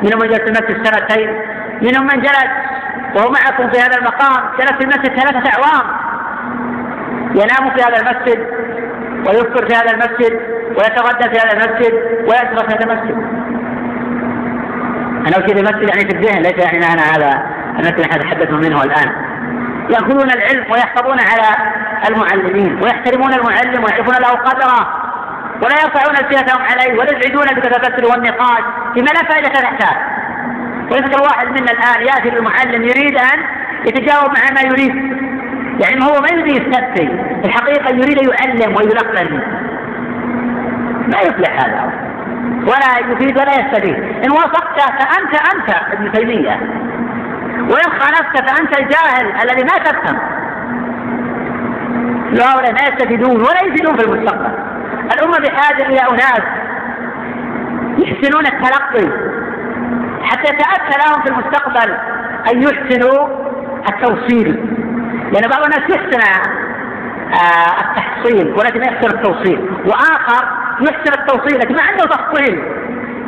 [0.02, 1.40] منهم من جلس المسجد سنتين
[1.82, 2.50] منهم من جلس
[3.14, 5.86] وهو معكم في هذا المقام جلس في المسجد ثلاثة أعوام.
[7.34, 8.46] ينام في هذا المسجد
[9.26, 13.47] ويفطر في هذا المسجد ويتغدى في هذا المسجد ويشرب في هذا المسجد.
[15.28, 17.42] أنا أشير المسجد يعني في الذهن ليس يعني معنى هذا
[17.78, 19.12] المسجد نحن نتحدث منه الآن.
[19.90, 21.72] يأخذون العلم ويحفظون على
[22.08, 25.08] المعلمين ويحترمون المعلم ويعرفون له قدره
[25.62, 28.62] ولا يرفعون ألسنتهم عليه ولا يزعجون بالتبتل والنقاش
[28.94, 29.96] فيما لا فائدة تحتاج
[30.90, 33.38] ويذكر واحد منا الآن يأتي بالمعلم يريد أن
[33.84, 34.94] يتجاوب مع ما يريد.
[35.80, 37.08] يعني هو ما يريد يستفتي
[37.44, 39.40] الحقيقة يريد يعلم ويلقن.
[41.12, 42.07] ما يفلح هذا؟
[42.62, 43.94] ولا يفيد ولا يستفيد.
[44.24, 46.60] إن وافقت فأنت أنت ابن تيمية.
[47.58, 50.18] وإن خالفت فأنت الجاهل الذي ما تفهم.
[52.28, 54.52] هؤلاء لا يستفيدون ولا يفيدون في المستقبل.
[55.14, 56.42] الأمة بحاجة إلى أناس
[57.98, 59.08] يحسنون التلقي.
[60.22, 61.96] حتى يتأتى لهم في المستقبل
[62.52, 63.28] أن يحسنوا
[63.88, 64.76] التوصيل.
[65.32, 66.20] لأن بعض الناس يحسن
[67.32, 69.68] آه التحصيل ولكن يحسن التوصيل.
[69.86, 72.62] وآخر يحسن التوصيل لكن ما عنده تفصيل.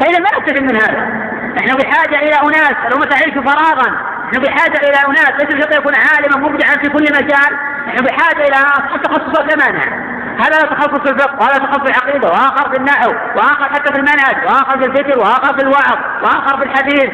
[0.01, 1.31] فإذا ما نستفيد من هذا.
[1.57, 3.91] نحن بحاجة إلى أناس الأمة تعيش فراغا.
[4.33, 7.53] نحن بحاجة إلى أناس ليس بشرط يكون عالما مبدعا في كل مجال.
[7.87, 8.57] نحن بحاجة إلى
[9.05, 13.93] تخصصات ثمانية هذا تخصص في الفقه وهذا تخصص في العقيدة وآخر في النحو وآخر حتى
[13.93, 17.11] في المنهج وآخر في الفكر وآخر في الوعظ وآخر في الحديث.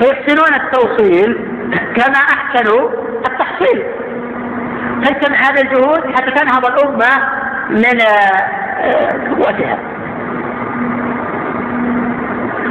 [0.00, 1.48] فيحسنون التوصيل
[1.96, 2.90] كما أحسنوا
[3.26, 3.84] التحصيل.
[5.02, 8.00] تجتمع هذه الجهود حتى تنهض الأمة من
[9.36, 9.78] قوتها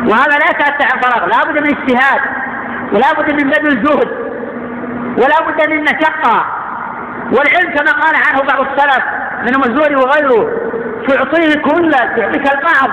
[0.08, 1.26] وهذا لا يتأتى عن فراغ.
[1.26, 2.22] لا بد من اجتهاد
[2.92, 4.10] ولا بد من بذل الجهد
[5.18, 6.46] ولا بد من مشقة.
[7.32, 9.04] والعلم كما قال عنه بعض السلف
[9.42, 10.50] من الزهري وغيره
[11.08, 12.92] تعطيه كله تعطيك البعض.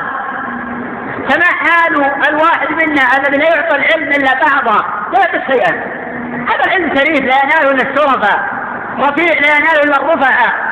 [1.29, 1.95] فما حال
[2.29, 5.73] الواحد منا الذي لا يعطى العلم إلا بعضه؟ لا يعطي شيئا.
[6.49, 8.49] هذا العلم شريف لا يناله إلا الشرفاء.
[8.99, 10.72] رفيع لا يناله إلا الرفعاء.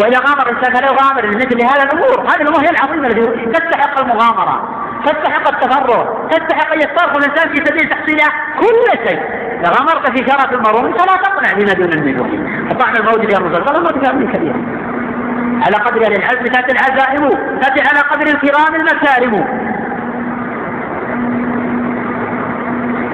[0.00, 4.68] وإذا غامر الانسان فلا يغامر مثل هذا الأمور هذه الأمور هي العظيمة التي تستحق المغامرة
[5.04, 8.18] تستحق التفرغ تستحق أن يسترخي الإنسان في سبيل تحصيل
[8.60, 9.20] كل شيء.
[9.60, 13.76] إذا غامرت في شرف المروم فلا تقنع بما دون النجوم فطعم الموت يا الرسل قال
[13.76, 14.54] الموت كان كبير.
[15.66, 17.30] على قدر أهل العزم تاتي العزائم
[17.60, 19.34] تاتي على قدر الكرام المكارم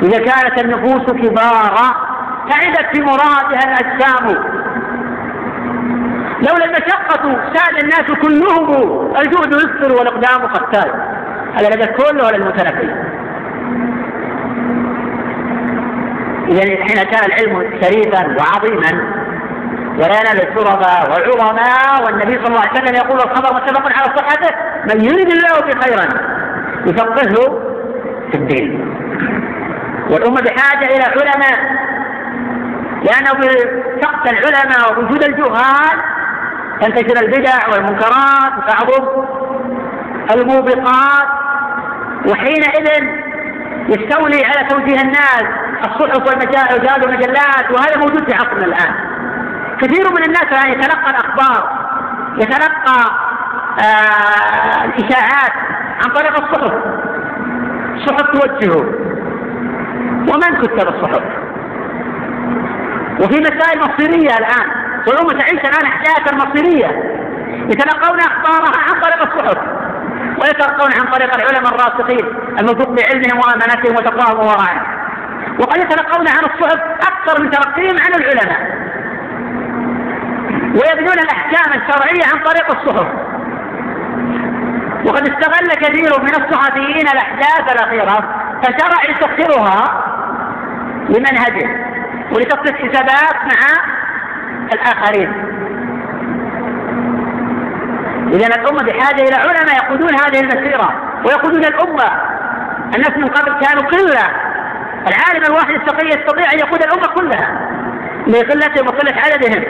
[0.03, 2.13] إذا كانت النفوس كبارا
[2.49, 4.62] تعبت في مرادها الأجسام.
[6.43, 10.91] لولا المشقة ساد الناس كلهم الجهد يسر والإقدام قتال
[11.55, 12.95] هذا لدى الكل ولا المتنفي
[16.49, 19.23] إذا حين كان العلم شريفا وعظيما
[19.99, 25.05] ولا ينال الشرفاء والعظماء والنبي صلى الله عليه وسلم يقول الخبر متفق على صحته من
[25.05, 26.09] يريد الله به خيرا
[26.87, 27.59] يفقهه
[28.31, 28.97] في الدين.
[30.11, 31.83] والأمة بحاجة إلى علماء
[33.05, 35.99] لأنه بفقد العلماء ووجود الجهال
[36.83, 39.25] تنتشر البدع والمنكرات وتعظم
[40.35, 41.29] الموبقات
[42.29, 42.89] وحينئذ
[43.89, 45.45] يستولي على توجيه الناس
[45.85, 48.95] الصحف والمجلات والمجلات وهذا موجود في عصرنا الآن.
[49.81, 51.89] كثير من الناس الآن يتلقى الأخبار
[52.37, 53.11] يتلقى
[53.79, 55.53] آه الإشاعات
[56.05, 56.73] عن طريق الصحف.
[57.95, 58.85] الصحف توجهه.
[60.29, 61.23] ومن كتب الصحف؟
[63.21, 64.82] وفي مسائل مصيرية الآن.
[65.07, 66.89] والأمة تعيش الآن حياة مصيرية
[67.49, 69.59] يتلقون أخبارها عن طريق الصحف.
[70.41, 72.27] ويتلقون عن طريق العلماء الراسخين
[72.59, 74.83] الموثوق بعلمهم وأمانتهم وتقواهم وورعهم
[75.61, 78.83] وقد يتلقون عن الصحف أكثر من تلقيهم عن العلماء.
[80.73, 83.07] ويبنون الأحكام الشرعية عن طريق الصحف.
[85.07, 90.05] وقد استغل كثير من الصحفيين الأحداث الأخيرة فشرع يسخرها
[91.09, 91.87] لمنهجه
[92.33, 93.93] ولتصفية حسابات مع
[94.73, 95.33] الآخرين.
[98.33, 102.11] إذا الأمة بحاجة إلى علماء يقودون هذه المسيرة ويقودون الأمة.
[102.95, 104.27] الناس من قبل كانوا قلة.
[105.07, 107.69] العالم الواحد التقي يستطيع أن يقود الأمة كلها
[108.27, 109.65] لقلتهم وقلة عددهم.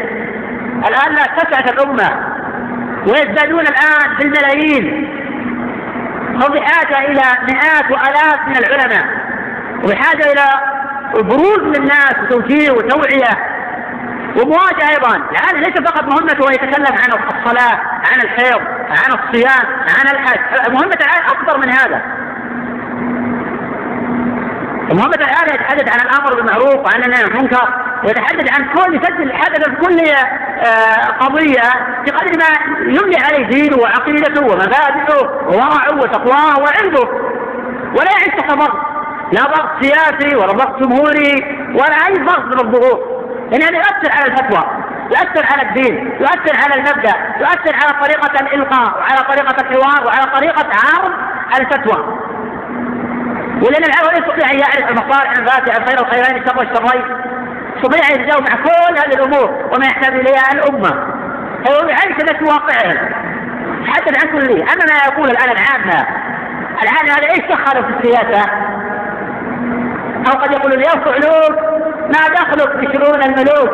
[0.89, 2.33] الآن لا تسعة الأمة
[3.07, 5.09] ويزدادون الآن بالملايين
[6.33, 9.05] هم بحاجة إلى مئات وآلاف من العلماء
[9.85, 10.45] وبحاجة إلى
[11.15, 13.52] بروز للناس وتوجيه وتوعية.
[14.37, 15.17] ومواجهة أيضا.
[15.17, 17.81] الآن ليس فقط مهمته يتكلم عن الصلاة
[18.13, 19.67] عن الحيض عن الصيام
[19.99, 20.71] عن الحج.
[20.71, 22.03] مهمة الآن أكبر من هذا.
[24.95, 27.69] مهمة الآن يتحدث عن الأمر بالمعروف وعن النهي عن المنكر
[28.05, 30.01] ويتحدث عن كل يسجل حدث في كل
[30.67, 31.69] آه، قضية
[32.07, 37.09] بقدر ما يملي عليه دينه وعقيدته ومبادئه وورعه وتقواه وعلمه
[37.97, 38.93] ولا يعيش تحت ضغط
[39.33, 43.22] لا ضغط سياسي ولا ضغط جمهوري ولا أي ضغط من الضغوط.
[43.51, 48.99] لأن هذا يؤثر على الفتوى يؤثر على الدين يؤثر على المبدأ يؤثر على طريقة الإلقاء
[48.99, 51.13] وعلى طريقة الحوار وعلى طريقة عرض
[51.61, 52.19] الفتوى.
[53.63, 57.03] ولأن العالم لا يستطيع أن يعرف المصالح الذاتية الخير الخيرين الشر والشرين.
[57.77, 60.91] يستطيع ان يتجاوب مع كل هذه الأمور وما يحتاج إليها الأمة.
[61.69, 63.09] هو يعيش في واقعهم
[63.81, 66.07] يتحدث عن كلية اما ما يقول الآن العامة.
[66.83, 68.51] العامة هذا إيش دخلوا في السياسة؟
[70.27, 71.82] أو قد يقول يا فعلوك
[72.13, 73.73] ما دخلك بشرور الملوك.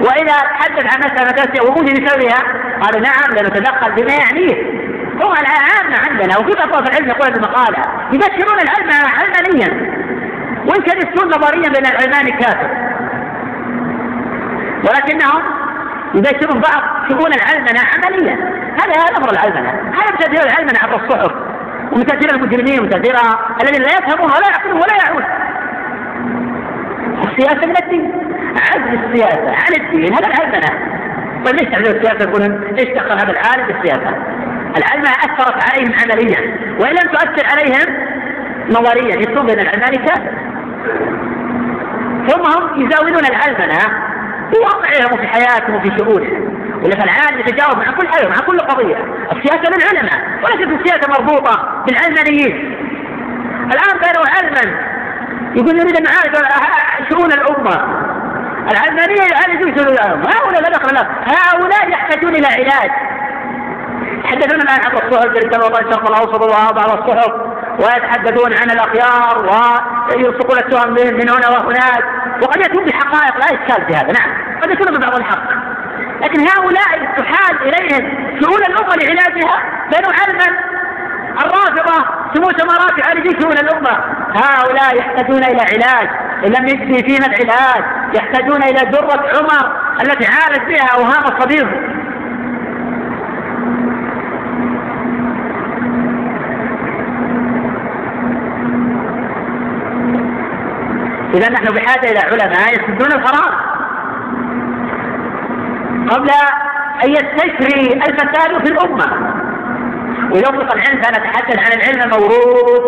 [0.00, 2.42] وإذا تحدث عن مسألة مساله وجود بسببها
[2.82, 4.56] قال نعم لنتدخل بما يعنيه.
[5.22, 7.78] هو العامة عندنا وفي أطراف العلم يقول المقالة
[8.12, 9.98] يبشرون العلم علمانيا.
[10.66, 12.70] وإن كان يفتون نظريا بين العلمان كافر
[14.84, 15.42] ولكنهم
[16.14, 18.58] يبشرون بعض شؤون العلمنة عمليا.
[18.78, 21.32] هذا هذا أمر العلمنة هذا تأثير العلمنة عبر الصحف
[21.92, 23.16] ومن تأثير المجرمين ومن تأثير
[23.62, 25.24] الذين لا يفهمون ولا يعقلون ولا يعون
[27.38, 28.12] السياسة من الدين.
[28.70, 30.98] عزل السياسة عن الدين هذا العلمنة
[31.44, 34.16] طيب ليش تعزل السياسة؟ يقولون إيش دخل هذا العالم بالسياسة؟
[34.76, 37.96] العلماء أثرت عليهم عمليا وإن لم تؤثر عليهم
[38.70, 40.32] نظريا يكون بين كافر
[42.28, 43.78] ثم هم يزاولون العلمنة
[44.52, 46.58] في واقعهم وفي حياتهم وفي شؤونهم.
[46.82, 48.96] ولا فالعالم يتجاوب مع كل حاجة مع كل قضية.
[49.32, 52.74] السياسة للعلماء وليست السياسة مربوطة بالعلمانيين.
[53.72, 54.87] الآن بينوا علما
[55.54, 56.36] يقول يريد أن يعالج
[57.10, 58.04] شؤون الأمة.
[58.70, 60.96] العلمانية يعالجون شؤون الأمة هؤلاء لا دخل
[61.26, 62.90] هؤلاء يحتاجون إلى علاج.
[64.18, 67.32] يتحدثون الآن عن الصحف جل وعلا الشرق الأوسط وبعض الصحف
[67.78, 69.38] ويتحدثون عن الأخيار
[70.10, 72.04] ويلصقون التهم من هنا وهناك.
[72.42, 74.60] وقد يكون بحقائق لا إشكال في هذا نعم.
[74.62, 75.48] قد يكون ببعض الحق.
[76.22, 78.02] لكن هؤلاء تحال إليهم
[78.42, 80.77] شؤون الأمة لعلاجها بينهم علما.
[81.38, 83.98] الرافضة سمو سمارات يعالجون شؤون الأمة.
[84.34, 86.08] هؤلاء يحتاجون إلى علاج.
[86.46, 87.84] إن لم يجدي فينا العلاج
[88.14, 89.72] يحتاجون إلى درة عمر
[90.02, 91.68] التي عالج بها أوهام الصديق.
[101.34, 103.54] إذا نحن بحاجة إلى علماء يسدون الفراغ.
[106.08, 106.30] قبل
[107.04, 109.37] أن يستشري الفساد في الأمة.
[110.32, 112.82] ويطلق العلم فنتحدث عن العلم الموروث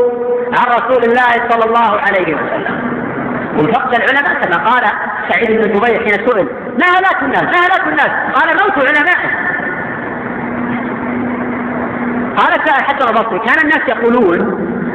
[0.59, 3.01] عن رسول الله صلى الله عليه وسلم.
[3.59, 4.85] وفقد العلماء كما قال
[5.29, 9.31] سعيد بن جبير حين سئل ما هلاك الناس؟ ما هلاك الناس؟ قال موت علمائهم
[12.37, 14.39] قال حتى البصري كان الناس يقولون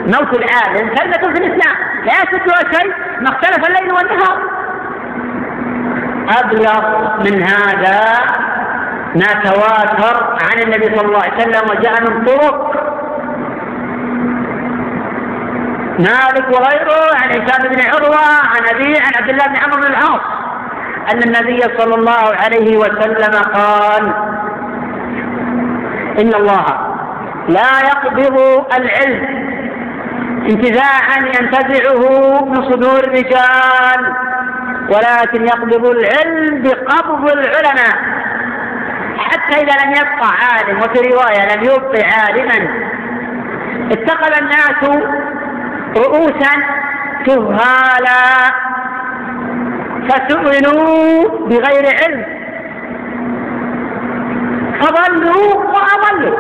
[0.05, 1.75] موت العالم كلمة في الإسلام
[2.05, 4.37] لا يسدها شيء ما اختلف الليل والنهار.
[6.39, 6.81] أبلغ
[7.23, 8.01] من هذا
[9.15, 12.75] ما تواتر عن النبي صلى الله عليه وسلم وجاء من طرق.
[15.99, 20.21] مالك وغيره عن هشام بن عروة عن أبي عن عبد الله بن عمرو بن العاص.
[21.13, 24.13] أن النبي صلى الله عليه وسلم قال
[26.19, 26.65] إن الله
[27.47, 29.45] لا يقبض العلم
[30.49, 34.13] انتزاعا ينتزعه من صدور الرجال
[34.89, 38.24] ولكن يقبض العلم بقبض العلماء.
[39.17, 42.57] حتى إذا لم يبقى عالم وفي رواية لم يبق عالما
[43.91, 44.99] اتخذ الناس
[45.97, 46.51] رؤوسا
[47.27, 48.51] جهالا
[50.09, 52.25] فسئلوا بغير علم.
[54.81, 56.37] فضلوا وأضلوا.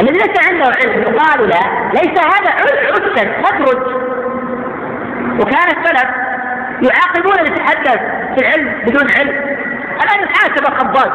[0.00, 3.86] الذي ليس عنده علم يقال له ليس هذا عسا مدرج
[5.40, 6.08] وكان السلف
[6.82, 8.00] يعاقبون اللي يتحدث
[8.34, 9.58] في العلم بدون علم.
[10.02, 11.12] الان يحاسب الخباز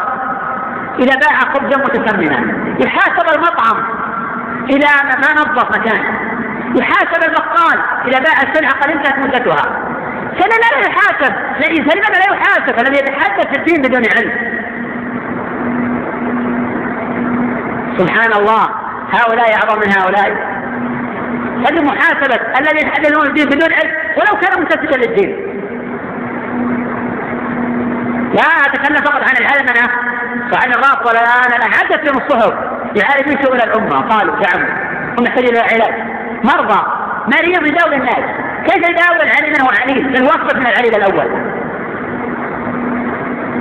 [0.99, 2.39] إذا باع خبزا متسمنا
[2.86, 3.84] يحاسب المطعم
[4.69, 6.34] إذا ما نظف مكانه
[6.75, 9.63] يحاسب البقال إذا باع السلعة قد انتهت مدتها.
[10.39, 11.34] فلا لا يحاسب.
[11.59, 12.79] لماذا لا يحاسب.
[12.79, 14.31] الذي يتحدث في الدين بدون علم.
[17.97, 18.69] سبحان الله.
[19.11, 20.53] هؤلاء أعظم من هؤلاء.
[21.67, 22.39] هذه محاسبة.
[22.59, 23.91] الذي يتحدثون الدين بدون علم.
[24.17, 25.62] ولو كان ممتثلا للدين
[28.34, 29.89] لا أتكلم فقط عن العلمنة
[30.53, 32.53] وعن الرافضة الآن أنا حدث من الصحف
[32.95, 34.01] يعالجون شؤون الأمة.
[34.01, 34.69] قالوا زعموا
[35.19, 35.93] هم يحتاجون إلى علاج.
[36.43, 36.81] مرضى
[37.27, 38.25] مريض يداول الناس.
[38.65, 40.03] كيف يداول العليل من هو عليل
[40.55, 41.53] من العليل الأول.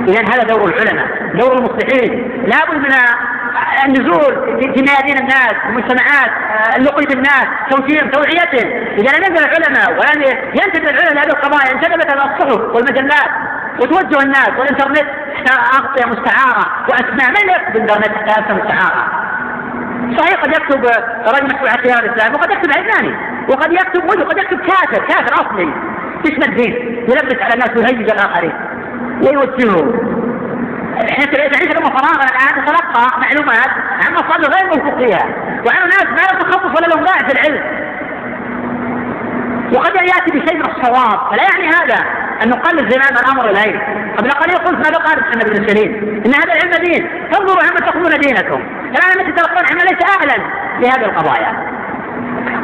[0.07, 2.31] إذا هذا دور العلماء دور المصلحين.
[2.47, 2.93] لابد من
[3.85, 6.31] النزول في ميادين الناس المجتمعات
[6.77, 8.71] اللقي في الناس توجيههم توعيتهم.
[8.97, 10.21] إذا لم ينزل العلماء ولم
[10.53, 13.29] ينتبه العلماء لهذه القضايا انتبهت الصحف والمجلات.
[13.79, 15.07] وتوجه الناس والإنترنت
[15.75, 17.29] أغطية مستعارة وأسماء.
[17.29, 19.07] من يكتب الانترنت اغطيه مستعارة.
[20.17, 20.85] صحيح قد يكتب
[21.27, 23.15] رجل مسؤول عن خيار الإسلام وقد يكتب علماني
[23.49, 25.73] وقد يكتب وقد يكتب كافر كافر أصلي.
[26.23, 26.73] باسم الدين
[27.09, 28.53] يلبس على الناس ويهيج الآخرين
[29.21, 30.13] ويوجههم
[31.09, 33.69] إحنا تعيش الامه فراغا الآن نتلقى معلومات
[34.05, 35.25] عن مصادر غير موثوق فيها
[35.65, 37.63] وعن ناس ما لهم تخصص ولا لهم باع في العلم.
[39.73, 41.19] وقد يأتي بشيء من الصواب.
[41.31, 42.05] فلا يعني هذا
[42.43, 43.79] أن نقلد زمام الأمر اليه
[44.17, 46.23] قبل قليل قلت ماذا قال محمد بن سيرين.
[46.25, 47.09] إن هذا العلم دين.
[47.31, 48.61] فانظروا عما تقومون دينكم.
[48.85, 50.43] الآن التي تلقون عما ليس أهلا
[50.79, 51.51] لهذه القضايا.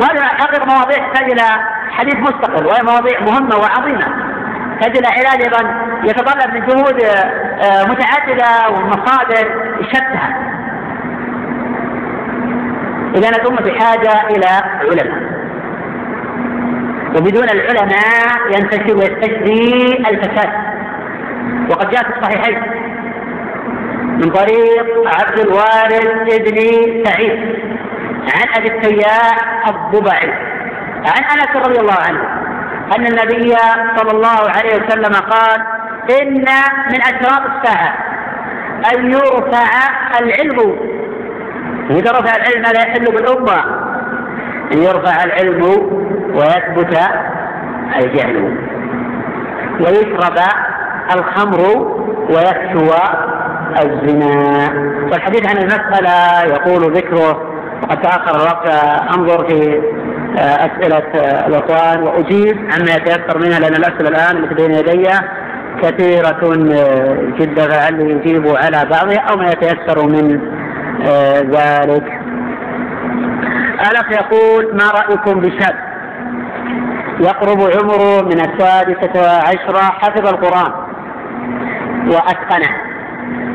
[0.02, 1.44] وهذا حقيقه مواضيع تحتاج إلى
[1.92, 4.08] حديث مستقل وهي مواضيع مهمة وعظيمة.
[4.80, 9.50] تحتاج إلى علاج أيضا يتطلب من جهود آه، متعددة ومصادر
[9.90, 10.20] شتى
[13.16, 14.48] إذا الامه بحاجة إلى
[14.82, 15.39] علماء.
[17.16, 20.50] وبدون العلماء ينتشر ويستجدي الفساد.
[21.70, 22.62] وقد جاء في الصحيحين
[24.20, 26.58] من طريق عبد الوارث ابن
[27.06, 27.40] سعيد
[28.36, 30.34] عن أبي التياح الضبعي
[31.06, 32.24] عن أنس رضي الله عنه
[32.98, 33.56] أن النبي
[33.98, 35.62] صلى الله عليه وسلم قال
[36.22, 36.46] إن
[36.92, 37.94] من أشراط الساعة
[38.94, 39.70] أن يرفع
[40.20, 40.76] العلم.
[41.90, 43.64] إذا رفع العلم لا يحل بالامه
[44.74, 45.62] إن يرفع العلم
[46.34, 47.00] ويثبت
[47.96, 48.58] الجهل.
[49.80, 50.38] ويشرب
[51.16, 51.60] الخمر
[52.30, 52.92] ويكسو
[53.82, 54.70] الزنا.
[55.12, 57.54] والحديث عن المسألة يقول ذكره
[57.84, 58.68] وقد تأخر الوقت.
[59.18, 59.82] أنظر في
[60.38, 61.04] أسئلة
[61.48, 62.04] الإخوان.
[62.04, 65.10] وأجيب عما يتيسر منها لأن الأسئلة الآن التي بين يدي
[65.82, 66.54] كثيرة
[67.40, 67.68] جدا.
[67.68, 70.42] فعلي يجيب على بعضها أو ما يتيسر من
[71.52, 72.20] ذلك.
[73.92, 75.89] الأخ يقول ما رأيكم بشاب
[77.20, 80.72] يقرب عمره من السادسة عشرة حفظ القرآن
[82.08, 82.76] وأتقنه.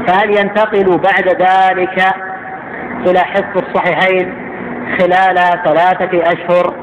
[0.07, 2.15] فهل ينتقل بعد ذلك
[3.07, 4.35] إلى حفظ الصحيحين
[4.99, 6.75] خلال ثلاثة أشهر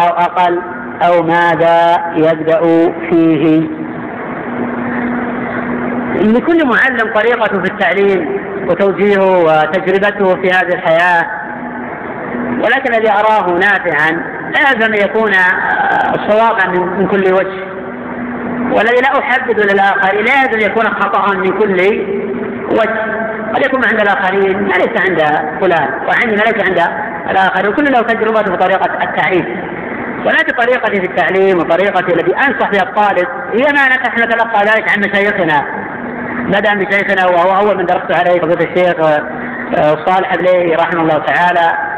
[0.00, 0.62] أو أقل
[1.02, 2.60] أو ماذا يبدأ
[3.10, 3.68] فيه؟
[6.14, 11.26] لكل معلم طريقته في التعليم وتوجيهه وتجربته في هذه الحياة
[12.64, 15.32] ولكن الذي أراه نافعا لازم أن يكون
[16.28, 17.64] صوابا من كل وجه.
[18.72, 21.80] والذي لا أحدد للآخر لازم يكون خطأ من كل
[22.70, 23.24] وجه.
[23.54, 25.20] قد يكون عند الآخرين ما ليس عند
[25.60, 25.88] فلان.
[26.08, 26.80] وعندنا ليس عند
[27.30, 29.74] الآخر وكل له تجربته بطريقة التعليم.
[30.26, 33.28] ولكن طريقتي في التعليم وطريقتي التي أنصح بها الطالب.
[33.52, 35.64] هي ما نحن نتلقى ذلك عن مشايخنا.
[36.44, 39.00] بدأ بشيخنا وهو أول من درست عليه فضيلة الشيخ
[39.76, 41.93] آه، صالح بليه رحمه الله تعالى.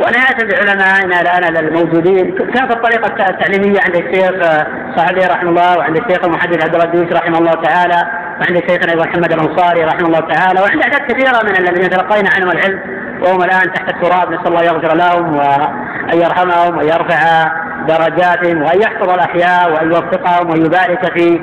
[0.00, 2.34] ونهاية بعلمائنا الآن الموجودين.
[2.54, 7.38] كانت الطريقة التعليمية عند الشيخ آه، صاحبي رحمه الله وعند الشيخ المحدث عبد القدوس رحمه
[7.38, 8.02] الله تعالى
[8.40, 12.50] وعند شيخنا أيضا محمد الأنصاري رحمه الله تعالى وعند أعداد كثيرة من الذين تلقينا عنهم
[12.50, 12.80] العلم
[13.22, 14.32] وهم الآن تحت التراب.
[14.32, 17.52] نسأل الله يغفر لهم وأن يرحمهم وأن يرفع
[17.88, 21.40] درجاتهم وأن يحفظ الأحياء وأن يوفقهم ويبارك في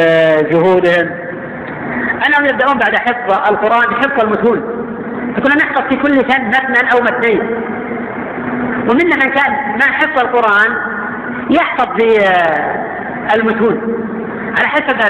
[0.00, 1.10] آه، جهودهم.
[2.26, 4.80] أنهم يبدأون بعد حفظ القرآن بحفظ المتون
[5.36, 7.40] فكنا نحفظ في كل سنة متنا أو متنين
[8.88, 10.76] ومنا من كان ما حفظ القرآن
[11.50, 12.90] يحفظ في آه،
[14.58, 15.00] على حسب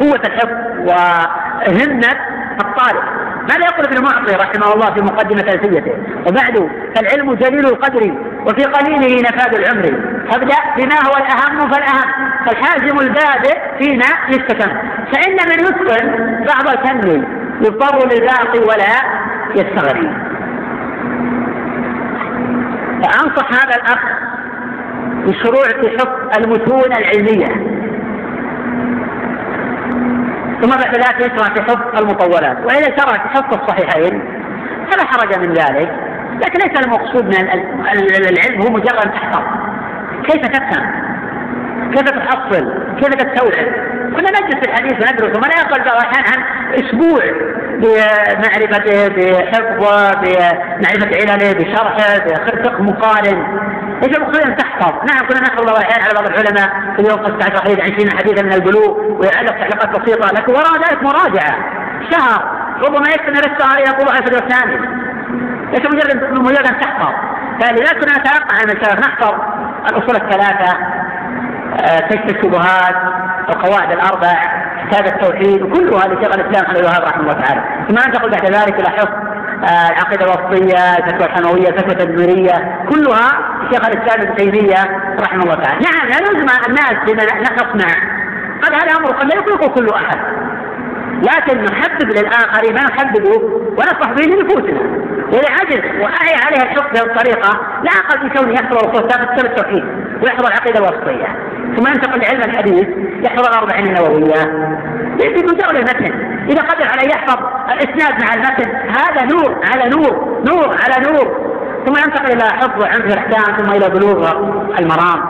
[0.00, 2.16] قوة الحفظ وهمة
[2.60, 3.02] الطالب.
[3.48, 5.92] ماذا يقول ابن معطي رحمه الله في مقدمة ألفيته؟
[6.26, 8.14] وبعد فالعلم جليل القدر
[8.46, 10.02] وفي قليله نفاد العمر.
[10.30, 12.30] فابدأ بما هو الأهم فالأهم.
[12.46, 14.68] فالحازم البادئ فيما يستتم.
[15.12, 17.24] فإن من يتقن بعض الفن
[17.60, 18.96] يضطر للباقي ولا
[19.54, 20.35] يستغني
[23.36, 23.98] فأنصح هذا الأخ
[25.26, 27.76] بالشروع في حفظ المتون العلمية.
[30.60, 32.58] ثم بعد ذلك يشرع في حفظ المطولات.
[32.64, 34.22] وإذا شرع في حفظ الصحيحين
[34.90, 35.90] فلا حرج من ذلك.
[36.44, 37.50] لكن ليس المقصود من
[38.28, 39.42] العلم هو مجرد تحفظ
[40.24, 41.06] كيف تفهم؟
[41.92, 43.85] كيف تحصل؟ كيف تستوعب؟
[44.16, 46.44] كنا في الحديث وندرس وما لا يقل بعض الأحيان عن
[46.74, 47.22] أسبوع
[47.80, 53.38] بمعرفته بحفظة بمعرفة علله بشرحه بفقه مقارن.
[54.04, 57.62] إيش المقصود ان تحفظ؟ نعم كنا نحفظ بعض الأحيان على بعض العلماء في اليوم 15
[57.64, 61.56] حديث 20 حديثا من البلوغ ويعلق تعليقات بسيطة لكن وراء ذلك مراجعة.
[62.10, 62.44] شهر
[62.86, 64.76] ربما يستمر الشهر إلى طلوع الفجر الثاني.
[65.70, 67.12] ليس مجرد مجرد أن تحفظ.
[67.60, 68.12] فلذلك كنا
[68.52, 69.34] عن الشهر نحفظ
[69.90, 70.95] الأصول الثلاثة.
[71.76, 72.96] كشف آه، الشبهات
[73.48, 74.34] القواعد الأربع
[74.88, 77.62] كتاب التوحيد وكلها لشيخ الإسلام حمد الوهاب رحمه الله تعالى.
[77.88, 79.12] ثم ننتقل بعد ذلك إلى حفظ
[79.64, 83.28] آه، العقيدة الوسطيه الفتوى الحمويه الفتوى التدميريه كلها
[83.72, 84.82] شيخ الإسلام ابن تيمية
[85.20, 85.80] رحمه الله تعالى.
[85.80, 87.92] نعم لا نلزم الناس بما نصنع.
[88.62, 90.18] قد هذا أمر قد لا يطلقه كل أحد.
[91.22, 93.42] لكن نحبب للاخر ما نحببه
[93.78, 95.06] ونفرح به لنفوسنا.
[95.32, 99.84] واذا عجز واعي عليه الحفظ بهذه الطريقة لا أقل من كونه يحفظ الاصول كتاب التوحيد
[100.22, 101.26] ويحفظ العقيدة الوسطيه
[101.76, 102.88] ثم ينتقل لعلم الحديث
[103.22, 104.40] يحفظ الاربعين النووية.
[105.24, 106.12] يجب دولة المتن.
[106.48, 107.38] إذا قدر على يحفظ
[107.72, 111.56] الإسناد مع المتن هذا نور على نور نور على نور.
[111.86, 114.30] ثم ينتقل إلى حفظ عمق الأحكام ثم إلى بلوغ
[114.78, 115.22] المرام.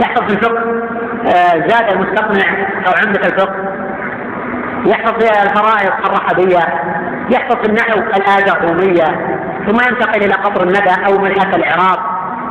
[0.00, 0.82] يحفظ الفقه
[1.26, 3.54] آه، زاد المستقنع أو عمدة الفقه.
[4.86, 6.58] يحفظ الفرائض الرحبية
[7.30, 9.04] يحفظ النحو الآية الرومية
[9.66, 11.98] ثم ينتقل إلى قطر الندى أو ملحة الإعراب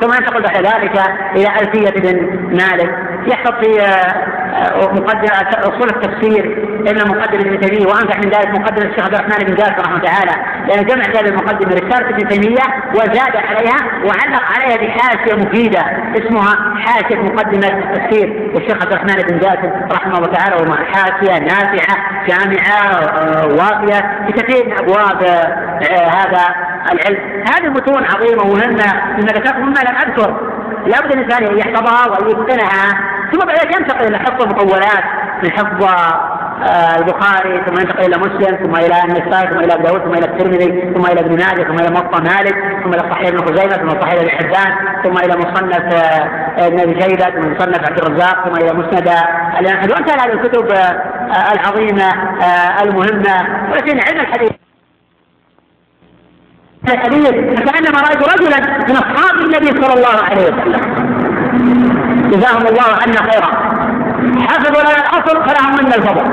[0.02, 1.02] ثم ينتقل بعد ذلك
[1.36, 2.18] إلى ألفية بن
[2.52, 2.90] مالك.
[3.28, 6.44] يحفظ في آه، مقدمة أصول التفسير
[6.80, 10.12] إلى مقدمة ابن تيمية وأنجح من ذلك مقدمة الشيخ عبد الرحمن بن جاسر رحمه الله
[10.12, 10.32] تعالى.
[10.68, 15.82] لأن جمع هذه المقدمة رسالة ابن تيمية وزاد عليها وعلق عليها بحاشية مفيدة
[16.18, 21.98] اسمها حاشية مقدمة التفسير للشيخ عبد الرحمن بن جاسر رحمه الله تعالى ومع حاشية نافعة
[22.28, 29.26] جامعة آه، وافية في كثير من أبواب آه، هذا العلم هذه متون عظيمة ومهمة من
[29.26, 30.52] ذكرت مما لم أذكر
[30.86, 35.04] لابد الانسان ان يحفظها وان يتقنها ثم بعد ذلك ينتقل إلى حفظ المطولات
[35.44, 35.84] من حفظ
[36.64, 40.26] آه، البخاري ثم ينتقل إلى مسلم ثم إلى النسائي ثم إلى ابو داود ثم إلى
[40.26, 44.02] الترمذي ثم إلى ابن ماجه ثم إلى موطا مالك ثم إلى صحيح ابن خزيمه ثم
[44.02, 48.56] صحيح ابن حبان ثم إلى مصنف آه، ابن ابي شيبه ثم مصنف عبد الرزاق ثم
[48.56, 49.12] إلى مسند
[49.60, 52.10] الامام وامثال هذه الكتب آه، العظيمه
[52.82, 54.61] المهمه ولكن علم الحديث
[56.90, 58.58] الحديث فكأنما رأيت رجلا
[58.90, 60.82] من أصحاب النبي صلى الله عليه وسلم.
[62.32, 63.72] جزاهم الله عنا خيرا.
[64.48, 66.26] حفظوا لنا الأصل فلهم منا الفضل.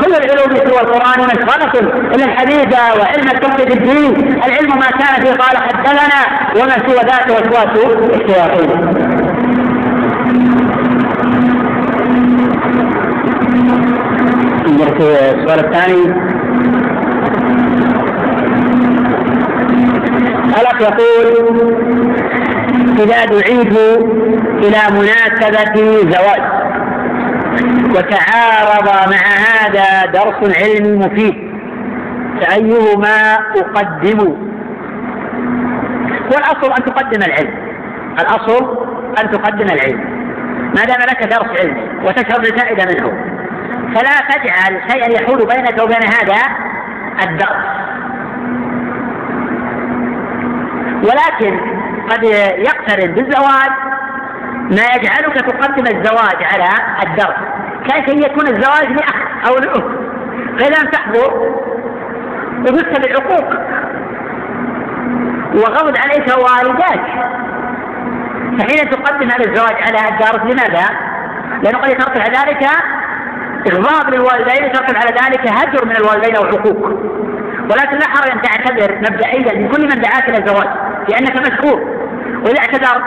[0.00, 1.72] كل العلوم سوى القرآن مشغله
[2.14, 4.42] الا الحديث وعلم في الدين.
[4.44, 6.20] العلم ما كان فيه قال حدثنا
[6.56, 7.68] وما سوى ذات وسواس
[8.20, 8.70] الشياطين
[14.70, 16.32] السؤال الثاني.
[20.60, 21.72] الأخ يقول
[22.98, 23.76] إذا دعيت
[24.58, 26.42] إلى مناسبة زواج
[27.90, 31.52] وتعارض مع هذا درس علمي مفيد
[32.40, 34.36] فأيهما أقدم؟
[36.32, 37.54] والأصل أن تقدم العلم.
[38.20, 38.78] الأصل
[39.22, 40.00] أن تقدم العلم.
[40.76, 43.12] ما دام لك درس علم وتشرب الفائدة منه
[43.94, 46.42] فلا تجعل شيئا يحول بينك وبين هذا
[47.22, 47.91] الدرس.
[51.02, 51.60] ولكن
[52.10, 52.24] قد
[52.58, 53.70] يقترن بالزواج
[54.70, 56.68] ما يجعلك تقدم الزواج على
[57.02, 57.36] الدرس.
[57.88, 59.14] كأن يكون الزواج لأخ
[59.48, 60.02] أو لأخت
[60.58, 61.52] فإذا لم تحضر
[62.60, 63.54] وفقت بالعقوق.
[65.54, 67.04] وغضب عليك والداك
[68.58, 70.86] فحين تقدم هذا الزواج على الدارس لماذا؟
[71.62, 72.68] لأنه قد يترتب على ذلك
[73.72, 76.42] إغضاب للوالدين يترتب على ذلك هجر من الوالدين أو
[77.70, 80.68] ولكن لا حرج أن تعتذر مبدئيا من كل من دعاك إلى الزواج
[81.08, 81.80] لأنك مشكور.
[82.44, 83.02] وإذا اعتذر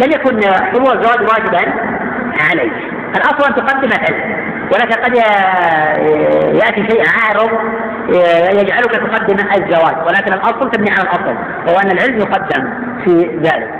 [0.00, 1.72] لم يكن حضور الزواج واجبا
[2.50, 2.72] عليك.
[3.16, 4.46] الأصل أن تقدم العلم.
[4.72, 5.16] ولكن قد
[6.54, 7.50] يأتي شيء عارض
[8.60, 9.96] يجعلك تقدم الزواج.
[10.06, 12.68] ولكن الأصل تبني على الأصل وهو أن العلم يقدم
[13.04, 13.70] في ذلك.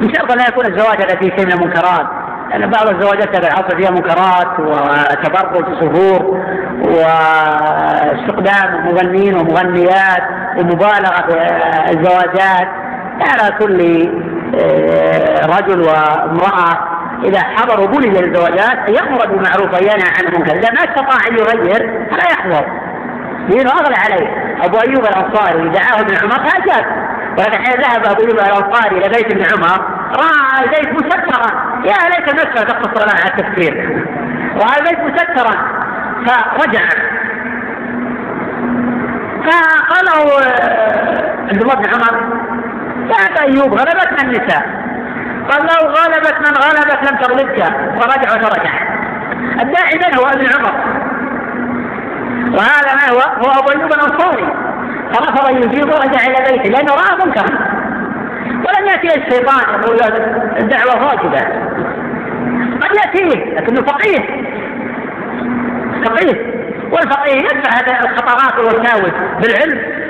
[0.00, 2.06] بشرط لا يكون الزواج الذي فيه من المنكرات
[2.50, 6.44] لأن بعض الزواجات هذا العصر فيها منكرات وتبرج صفور
[6.84, 10.22] واستخدام مغنين ومغنيات
[10.56, 11.36] ومبالغة في
[11.90, 12.68] الزواجات.
[13.20, 13.80] على كل
[14.62, 16.78] آه، رجل وامرأة
[17.24, 20.58] إذا حضروا بلد للزواجات يأمر بالمعروف وينهى عن المنكر.
[20.58, 22.66] إذا ما استطاع أن يغير فلا يحضر.
[23.48, 24.54] دينه أغلى عليه.
[24.64, 26.84] أبو أيوب الأنصاري دعاه ابن عمر فأجاب.
[27.38, 31.50] ولكن حين ذهب أبو أيوب الأنصاري إلى بيت ابن عمر رأى البيت مسكرا
[31.84, 34.04] يا ليت نفسه تقتصر على التفكير.
[34.56, 35.54] رأى البيت مسكرا
[36.26, 36.80] فرجع.
[39.44, 42.40] فقال له آه، عبد الله بن عمر
[43.10, 44.62] يا أيوب غلبتنا النساء.
[45.50, 47.64] قال له غلبت من غلبت لم تغلبك.
[48.00, 48.70] فرجع وترجع.
[49.60, 50.74] الداعي من هو؟ ابن عمر.
[52.58, 54.69] وهذا ما هو؟ هو أبو أيوب الأنصاري.
[55.12, 57.80] فرفض يجيب ورجع إلى بيته لأنه رأى منكرا
[58.48, 60.06] ولم يأتي الشيطان يقول له
[60.58, 61.40] الدعوة واجبه
[62.80, 64.18] قد ياتيه لكنه فقيه.
[66.04, 66.60] فقيه.
[66.92, 70.00] والفقيه يدفع الخطرات والوساوس بالعلم.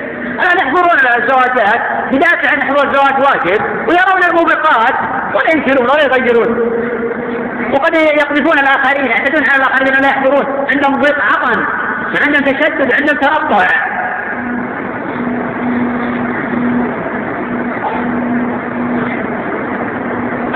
[0.41, 1.81] الان يحضرون الزواجات
[2.13, 4.95] بدافع أن حضور الزواج واجب ويرون الموبقات
[5.35, 6.81] ولا ينكرون ولا يغيرون
[7.73, 10.67] وقد يقذفون الآخرين يعتدون على الآخرين لا يحضرون.
[10.71, 11.65] عندهم ضيق عطن
[12.23, 13.67] عندهم تشدد عندهم تربع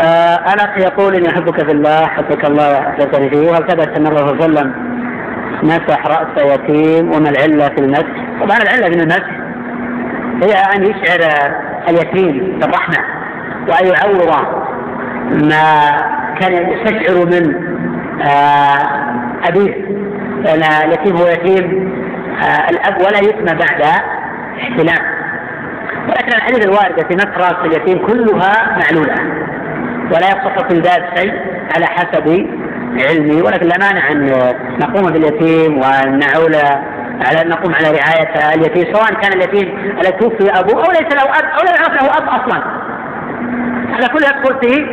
[0.00, 4.28] آه أنا يقول إني أحبك في الله حبك الله وأحببتني فيه وهل ثبت أن الرسول
[4.40, 4.94] صلى الله عليه وسلم.
[5.62, 8.06] مسح رأس يتيم وما العلة في المسح؟
[8.42, 9.30] طبعا العلة في المسح
[10.42, 11.52] هي أن يشعر
[11.88, 12.96] اليتيم بالرحمة
[13.68, 14.44] وأن يعوض
[15.30, 15.90] ما
[16.40, 17.54] كان يستشعر من
[18.22, 18.78] آه
[19.48, 19.74] أبيه.
[20.44, 21.92] لأن اليتيم هو يتيم
[22.42, 23.82] آه الأب ولا يسمى بعد
[24.60, 25.04] احتلام.
[26.08, 29.43] ولكن الحديث الواردة في مسح رأس اليتيم كلها معلولة.
[30.12, 31.32] ولا يصح في الباب شيء
[31.76, 32.46] على حسب
[32.98, 34.26] علمي ولكن لا مانع أن
[34.80, 36.54] نقوم باليتيم وان نعول
[37.26, 41.22] على أن نقوم على رعاية اليتيم سواء كان اليتيم الذي توفي أبوه أو ليس له
[41.22, 42.62] أب أو لا يعرف له أب أصلا.
[43.96, 44.86] هذا كله يدخل في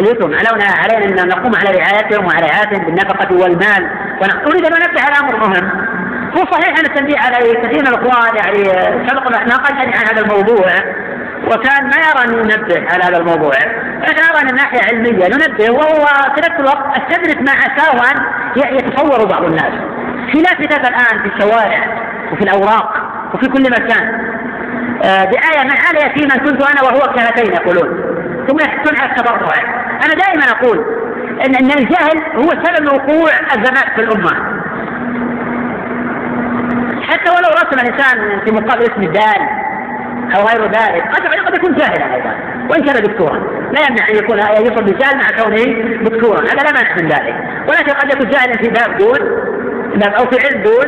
[0.00, 3.90] اليتم علونا علينا أن نقوم على رعايتهم وعلى رعايتهم بالنفقة والمال.
[4.22, 5.70] ونريد أن ننبه على أمر مهم.
[6.38, 8.64] هو صحيح أن التنبيه على كثير من الأخوان يعني
[9.08, 10.68] سبق ناقشنا عن هذا الموضوع.
[11.52, 13.54] وكان ما يرى ان ينبه على هذا الموضوع.
[14.00, 19.24] لكن أرى ان الناحيه علمية؟ ننبه وهو في نفس الوقت أستدرك ما عساه أن يتصور
[19.24, 19.72] بعض الناس.
[20.32, 21.86] في لافتات الآن في الشوارع
[22.32, 22.94] وفي الأوراق
[23.34, 24.28] وفي كل مكان.
[25.04, 28.04] آه بآية من عال يتيما كنت أنا وهو كهاتين يقولون.
[28.48, 29.54] ثم على التبرع.
[30.04, 30.84] أنا دائما أقول
[31.46, 34.58] إن أن الجهل هو سبب وقوع الزمات في الأمة.
[37.08, 39.67] حتى ولو رسم الإنسان في مقابل اسم الدال
[40.36, 41.02] أو غير ذلك.
[41.14, 42.34] قد قد يكون جاهلا أيضا.
[42.70, 43.38] وإن كان دكتورا.
[43.72, 45.64] لا يمنع أن يكون يصل بجهل مع كونه
[46.02, 46.40] دكتورا.
[46.40, 47.34] هذا لا مانع من ذلك.
[47.68, 49.18] ولكن قد يكون جاهلا في باب دون
[49.94, 50.86] باب أو في علم دون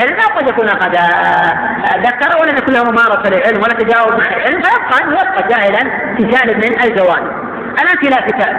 [0.00, 0.96] علم أو قد يكون قد
[2.06, 6.56] ذكر ولم يكن له ممارسة للعلم ولا تجاوز مع العلم فيبقى يبقى جاهلا في جانب
[6.56, 7.32] من الجوانب.
[7.82, 8.56] الآن في لافتات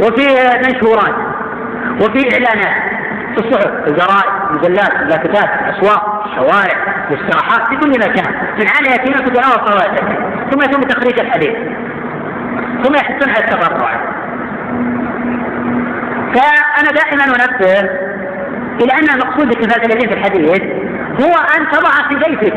[0.00, 0.26] وفي
[0.64, 1.14] منشورات
[2.00, 2.94] وفي إعلانات
[3.34, 6.13] في الصحف الجرائد المجلات اللافتات الأسواق.
[6.34, 8.34] الشوارع الاستراحات في كل مكان.
[8.58, 9.98] من عالية يتيمة تتناول فوائد
[10.50, 11.54] ثم يتم تخريج الحديث
[12.82, 14.00] ثم يحثون على التبرع.
[16.34, 17.90] فأنا دائما أنبه
[18.80, 20.62] إلى أن المقصود بكفاية اليدين في الحديث
[21.20, 22.54] هو أن تضع في بيتك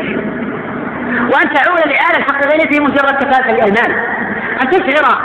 [1.08, 3.90] وأن تعول الآلة الحقيقية في مجرد كفاية الأيمان.
[4.62, 5.18] أن تشعر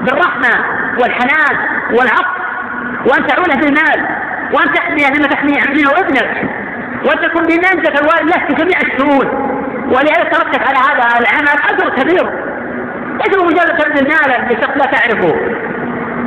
[0.00, 0.64] بالرحمة
[0.98, 1.56] والحنان
[1.90, 2.40] والعطف
[3.06, 4.06] وأن تعوله بالمال
[4.52, 6.59] وأن تحميه مما تحميه ابنه وابنك.
[7.04, 9.26] وأن تكون بمنزلة الوالد في جميع الشؤون
[9.86, 12.30] ولهذا ترتب على هذا العمل أجر كبير.
[13.14, 15.32] ليس مجرد بذل المال لشخص لا تعرفه.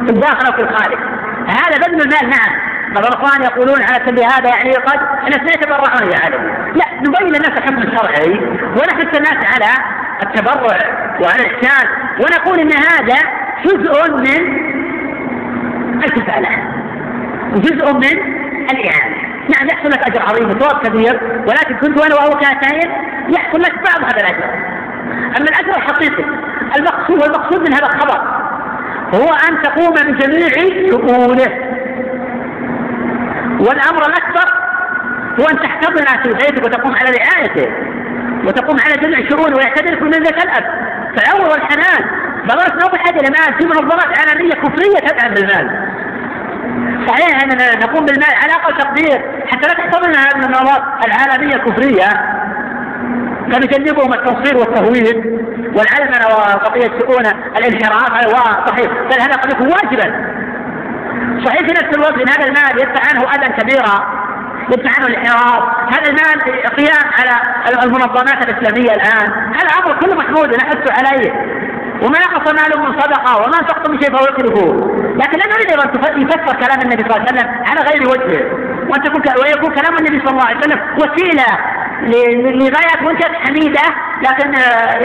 [0.05, 0.97] في الداخل أو في الخارج.
[1.47, 2.73] هذا بذل المال نعم.
[2.93, 7.57] بعض الإخوان يقولون على سبيل هذا يعني قد الناس لا يتبرعون لعالم لا نبين للناس
[7.57, 8.39] الحكم الشرعي
[8.75, 9.71] ونحث الناس على
[10.23, 10.77] التبرع
[11.21, 11.87] وعلى الاحسان
[12.19, 13.19] ونقول إن هذا
[13.65, 16.49] جزء من الكفاله
[17.55, 18.19] جزء من
[18.71, 19.32] الإعانة.
[19.49, 22.91] نعم يحصل لك أجر عظيم وثواب كبير ولكن كنت وأنا وهو كاتين
[23.29, 24.43] يحصل لك بعض هذا الأجر.
[25.37, 26.23] أما الأجر الحقيقي
[26.77, 28.19] المقصود والمقصود من هذا الخبر
[29.13, 30.49] هو أن تقوم بجميع
[30.89, 31.51] شؤونه.
[33.59, 34.53] والأمر الأكبر
[35.39, 37.71] هو أن تحتضن في بيتك وتقوم على رعايته
[38.45, 40.63] وتقوم على جميع شؤونه ويعتبرك من ذاك الأب.
[41.15, 42.05] فالامر والحنان
[42.47, 45.93] ضرورة ما بحاجة لمال في منظمات عالمية كفرية تدعم بالمال.
[47.07, 52.09] صحيح اننا نقوم بالمال على أقل تقدير حتى لا تحتضن هذه المنظمات العالمية كفرية.
[53.51, 55.17] فنجنبهم التصوير والتهويد
[55.75, 57.25] والعلمنة وقضية شؤون
[57.57, 58.27] الانحراف.
[58.69, 60.33] صحيح بل هذا قد يكون واجبا.
[61.45, 64.23] صحيح في نفس الوقت إن هذا المال يدفع عنه أذى كبيرا
[64.69, 65.63] يدفع عنه الانحراف.
[65.93, 66.41] هذا المال
[66.77, 69.31] قيام على المنظمات الإسلامية الآن.
[69.55, 71.31] هذا أمر كله محمود نحث عليه.
[72.03, 74.65] وما نقص مال من صدقة وما انفقتم من شيء فهو يخلفه
[75.15, 78.45] لكن لا نريد أن يفسر كلام النبي صلى الله عليه وسلم على غير وجهه.
[78.89, 81.45] وأن تكون ويكون كلام النبي صلى الله عليه وسلم وسيلة
[82.59, 83.81] لغاية منتج حميدة
[84.21, 84.53] لكن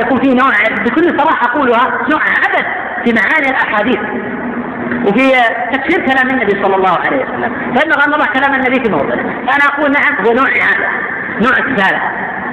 [0.01, 0.53] يكون فيه نوع
[0.85, 2.67] بكل صراحة أقولها نوع عبث
[3.05, 3.99] في معاني الأحاديث.
[5.07, 5.33] وفي
[5.73, 7.55] تفسير كلام النبي صلى الله عليه وسلم.
[7.75, 9.17] فينبغي ان نضع كلام النبي في موضعه.
[9.17, 10.89] فأنا أقول نعم هو نوع اعاده
[11.41, 12.01] نوع كفاله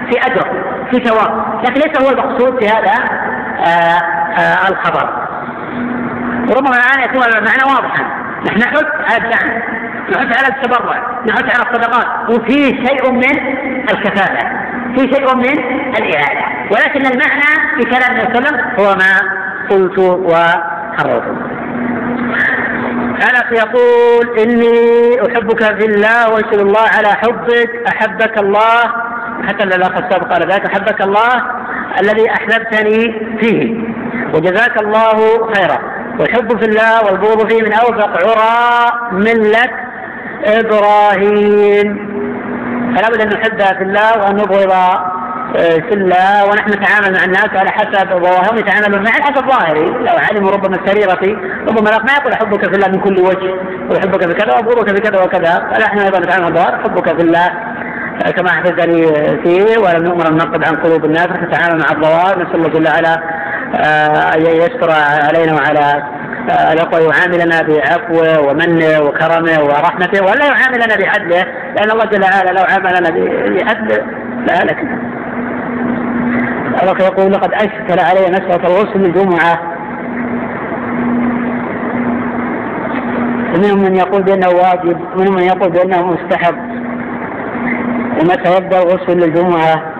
[0.09, 0.47] في أجر
[0.91, 1.61] في ثواب.
[1.63, 2.93] لكن ليس هو المقصود في هذا
[3.59, 4.14] آآ
[4.69, 5.09] الخبر.
[6.49, 8.25] وربما الآن يكون المعنى واضحا.
[8.45, 9.61] نحن نحث على الدعم
[10.09, 13.55] نحث على التبرع نحث على الصدقات وفي شيء من
[13.91, 14.65] الكفاله
[14.95, 15.59] في شيء من
[15.97, 19.21] الاعاده ولكن المعنى في كلام النبي صلى هو ما
[19.69, 21.35] قلت وحررته
[23.15, 28.81] أنس يقول إني أحبك في الله وأشهد الله على حبك أحبك الله.
[29.47, 31.43] حتى الأخ السابق قال ذلك أحبك الله
[32.01, 33.94] الذي أحببتني فيه.
[34.35, 35.17] وجزاك الله
[35.53, 35.79] خيرا.
[36.19, 39.69] والحب في الله والبغض فيه من أوفق عرى ملة
[40.45, 42.15] إبراهيم.
[42.95, 44.73] فلا بد أن نحبها في الله وأن نبغض
[45.55, 49.85] في الله ونحن نتعامل مع الناس على حسب ظواهرهم يتعاملون معي على حسب ظاهري.
[49.85, 53.53] لو علموا ربما سريرتي ربما ما يقول احبك في الله من كل وجه
[53.89, 55.69] واحبك في كذا وابغضك في كذا وكذا.
[55.71, 57.51] فنحن أيضا نتعامل بالظواهر احبك في الله.
[58.35, 59.07] كما احببتني
[59.43, 63.13] فيه ولم نؤمر أن ننقض عن قلوب الناس نتعامل مع الظواهر نسأل الله جل وعلا
[63.13, 63.19] آه،
[64.65, 66.03] يستر علينا وعلى
[66.49, 71.45] آه، الأخوة يعاملنا بعفوه ومنه وكرمه ورحمته ولا يعاملنا بعدله
[71.75, 73.09] لأن الله جل وعلا لو عاملنا
[73.49, 74.05] بعدله
[74.47, 75.15] لهلكنا
[76.81, 79.59] الله يقول لقد أشكل علي مسألة الغسل الجمعة.
[83.55, 86.55] ومنهم من يقول بأنه واجب ومنهم من يقول بأنه مستحب.
[88.21, 89.95] ومتى يبدأ الغسل للجمعة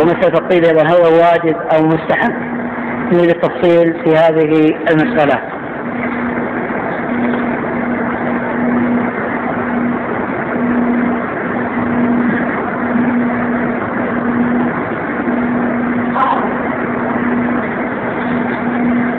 [0.00, 2.32] ومسألة الطيب إذا هو واجب أو مستحب.
[3.12, 5.40] نريد التفصيل في هذه المسألة.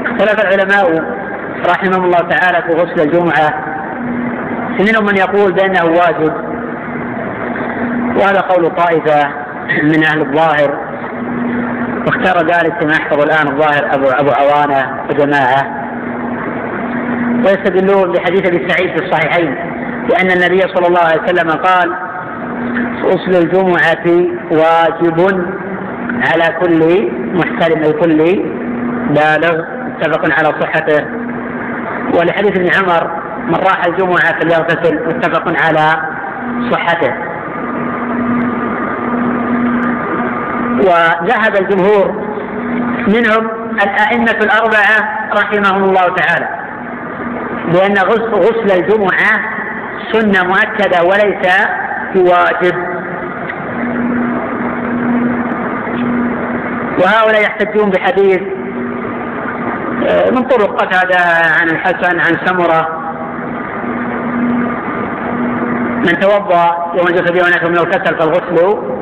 [0.05, 1.03] اختلف العلماء
[1.65, 3.53] رحمهم الله تعالى في غسل الجمعة
[4.79, 6.33] منهم من يقول بأنه واجب
[8.15, 9.46] وهذا قول طائفة.
[9.83, 10.79] من أهل الظاهر.
[12.05, 15.87] واختار ذلك كما يحفظ الآن الظاهر أبو أبو عوانة وجماعة.
[17.45, 19.55] ويستدلون بحديث أبي سعيد في الصحيحين
[20.09, 21.95] لأن النبي صلى الله عليه وسلم قال
[23.03, 24.07] غسل الجمعة
[24.51, 25.45] واجب
[26.27, 28.17] على كل محترم أي كل
[29.09, 29.61] بالغ.
[29.87, 31.05] متفق على صحته.
[32.13, 33.11] ولحديث ابن عمر
[33.47, 35.07] من راح الجمعة فليغتسل.
[35.07, 36.01] متفق على
[36.71, 37.13] صحته.
[40.87, 42.27] وذهب الجمهور
[43.07, 43.49] منهم
[43.83, 46.47] الأئمة الأربعة رحمهم الله تعالى.
[47.73, 49.39] بأن غسل الجمعة
[50.11, 51.47] سنة مؤكدة وليس
[52.15, 52.75] بواجب.
[56.99, 58.41] وهؤلاء يحتجون بحديث
[60.07, 61.19] آه، من طرق قتادة
[61.59, 63.07] عن الحسن عن سمرة.
[65.97, 68.96] من توضأ يوم به هناك من اغتسل فالغسل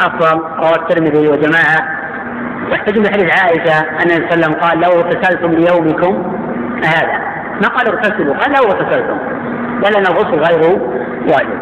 [0.00, 1.98] أفضل رواه الترمذي وجماعة.
[2.70, 6.36] يحتجون بحديث عائشة أن النبي صلى الله عليه وسلم قال لو اغتسلتم ليومكم
[6.84, 7.18] هذا.
[7.62, 9.18] ما قال اغتسلوا قال لو اغتسلتم.
[9.84, 10.78] قال أن الغسل غير
[11.22, 11.60] واجب.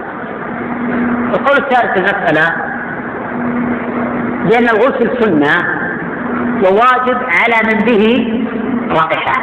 [1.34, 2.56] القول الثالث في المسألة
[4.44, 5.54] بأن الغسل سنة
[6.62, 8.04] وواجب على من به
[8.90, 9.42] رائحة.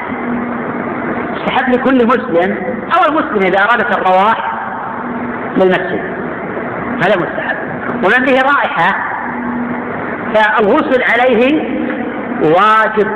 [1.36, 2.58] يستحب لكل مسلم
[2.98, 4.54] أو المسلم إذا أرادت الرواح
[5.58, 6.02] للمسجد.
[7.04, 7.53] هذا مستحب.
[8.04, 8.95] ومن به رائحة.
[10.34, 11.62] فالغسل عليه
[12.41, 13.08] واجب.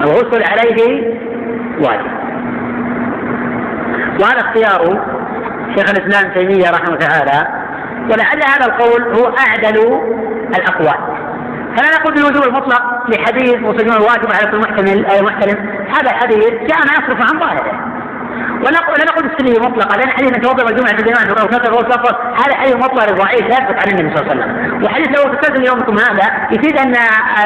[0.00, 1.02] الغسل عليه
[1.80, 2.18] واجب.
[4.20, 5.06] وهذا اختيار
[5.76, 7.48] شيخ الإسلام تيمية رحمه الله تعالى.
[8.10, 10.00] ولعل هذا القول هو أعدل
[10.58, 11.18] الأقوال.
[11.76, 16.78] فلا نقول بالوجوب المطلق لحديث مسلم الواجب على كل محتمل أو محترم هذا الحديث جاء
[16.78, 17.87] ما يصرف عن ظاهره.
[18.60, 19.96] ولا لا نقول السنية مطلقة.
[19.96, 24.16] لأن حديث من توضأ الجمعة في سفر هذا حديث مطلق ضعيف لا يثبت عن النبي
[24.16, 24.84] صلى الله عليه وسلم.
[24.84, 26.94] وحديث لو تستلزم يومكم هذا يفيد أن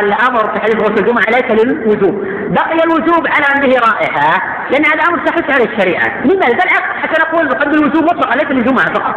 [0.00, 2.24] الأمر في حديث غسل الجمعة ليس للوجوب.
[2.50, 6.24] بقي الوجوب على به رائحة لأن هذا أمر تحث على الشريعة.
[6.24, 9.14] لماذا؟ بالعكس حتى نقول بقدر الوجوب مطلقا ليس للجمعة فقط.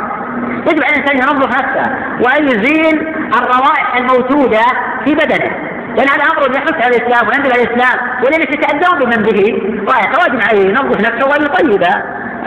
[0.68, 4.62] يجب على الإنسان ينظف نفسه وأن يزيل الروائح الموجودة
[5.06, 5.75] في بدنه.
[5.96, 9.62] لأن هذا أمر يحث على الإسلام وينبغي على الإسلام ولأن يتأدون بمن به.
[9.88, 11.28] واجب عليه ينظف نفسه.
[11.28, 11.84] وأن يطيب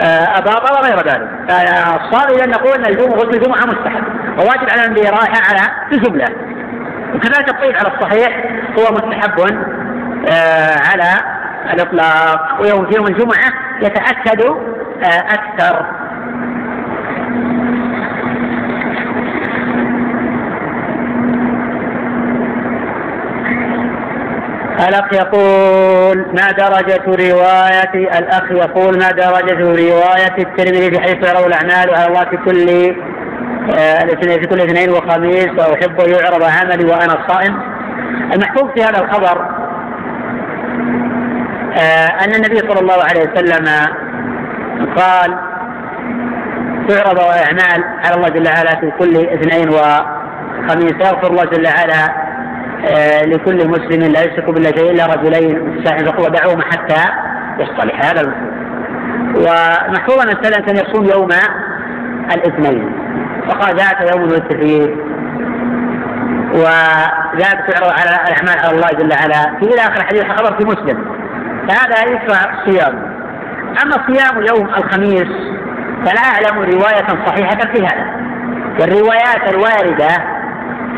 [0.01, 1.29] آه، أباطة وغير ذلك.
[1.49, 4.03] فالصواب إذا نقول أن الجمعة غسل الجمعة مستحب.
[4.37, 6.25] وواجب على من به رائحة على الجملة.
[7.15, 8.45] وكذلك الطيب على الصحيح
[8.77, 9.39] هو مستحب
[10.29, 11.13] آه، على
[11.73, 12.61] الإطلاق.
[12.61, 14.41] ويوم في يوم الجمعة يتأكد
[15.03, 15.85] آه، أكثر
[24.87, 32.07] الأخ يقول ما درجة رواية الأخ يقول ما درجة رواية الترمذي بحيث يروا الأعمال على
[32.07, 32.95] الله في كل
[33.77, 37.59] آه في كل اثنين وخميس وأحب أن يعرض عملي وأنا صائم
[38.33, 39.45] المحفوظ في هذا الخبر
[41.77, 43.65] آه أن النبي صلى الله عليه وسلم
[44.95, 45.37] قال
[46.87, 50.93] تعرض أعمال على الله جل وعلا في كل اثنين وخميس.
[50.93, 52.28] يغفر الله جل وعلا
[53.25, 57.11] لكل مسلم لا يشرك بالله شيء إلا رجلين فقوة دعوهما حتى
[57.59, 58.05] يصطلح.
[58.05, 58.59] هذا المفهوم.
[59.35, 61.29] ومحفوظا أن السلام كان يصوم يوم
[62.33, 62.91] الاثنين.
[63.47, 64.95] وقال ذاك يوم الوتر فيه
[66.53, 69.59] وذاك تعرض على الأعمال على الله جل وعلا.
[69.59, 71.05] في إلى آخر الحديث خبر في مسلم.
[71.67, 73.09] فهذا يشرع صيام
[73.83, 75.29] أما صيام يوم الخميس
[76.05, 78.05] فلا أعلم رواية صحيحة في هذا.
[78.79, 80.38] والروايات الواردة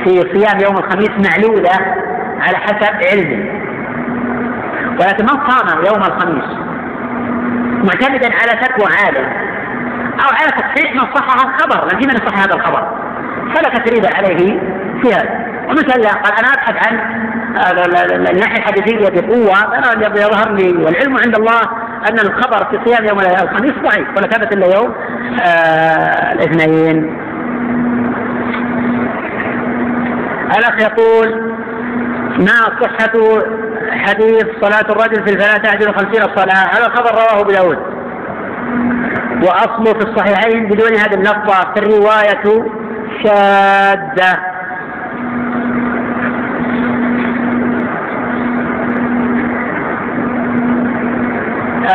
[0.04, 1.72] في صيام يوم الخميس معلولة
[2.40, 3.62] على حسب علمه
[5.00, 6.58] ولكن من صام يوم الخميس؟
[7.84, 9.26] معتمدا على فتوى عالم
[10.20, 12.88] أو على تصحيح من صحح الخبر لكن من صحح هذا الخبر؟
[13.56, 14.60] فلا تثريب عليه
[15.02, 15.52] في هذا.
[15.70, 17.00] ومثل قال أنا أبحث عن
[18.32, 21.62] الناحية الحديثية بقوة أنا يظهر لي والعلم عند الله
[22.10, 24.96] أن الخبر في صيام يوم الخميس ضعيف ولا ثبت إلا يوم
[25.42, 27.18] آه الاثنين.
[30.58, 31.54] الأخ يقول
[32.38, 33.42] ما صحة
[33.92, 37.78] حديث صلاة الرجل في الفلاة تعدل خمسين الصلاة هذا الخبر رواه أبو داود.
[39.44, 42.66] وأصل في الصحيحين بدون هذه اللفظة في الرواية
[43.24, 44.38] شاذة.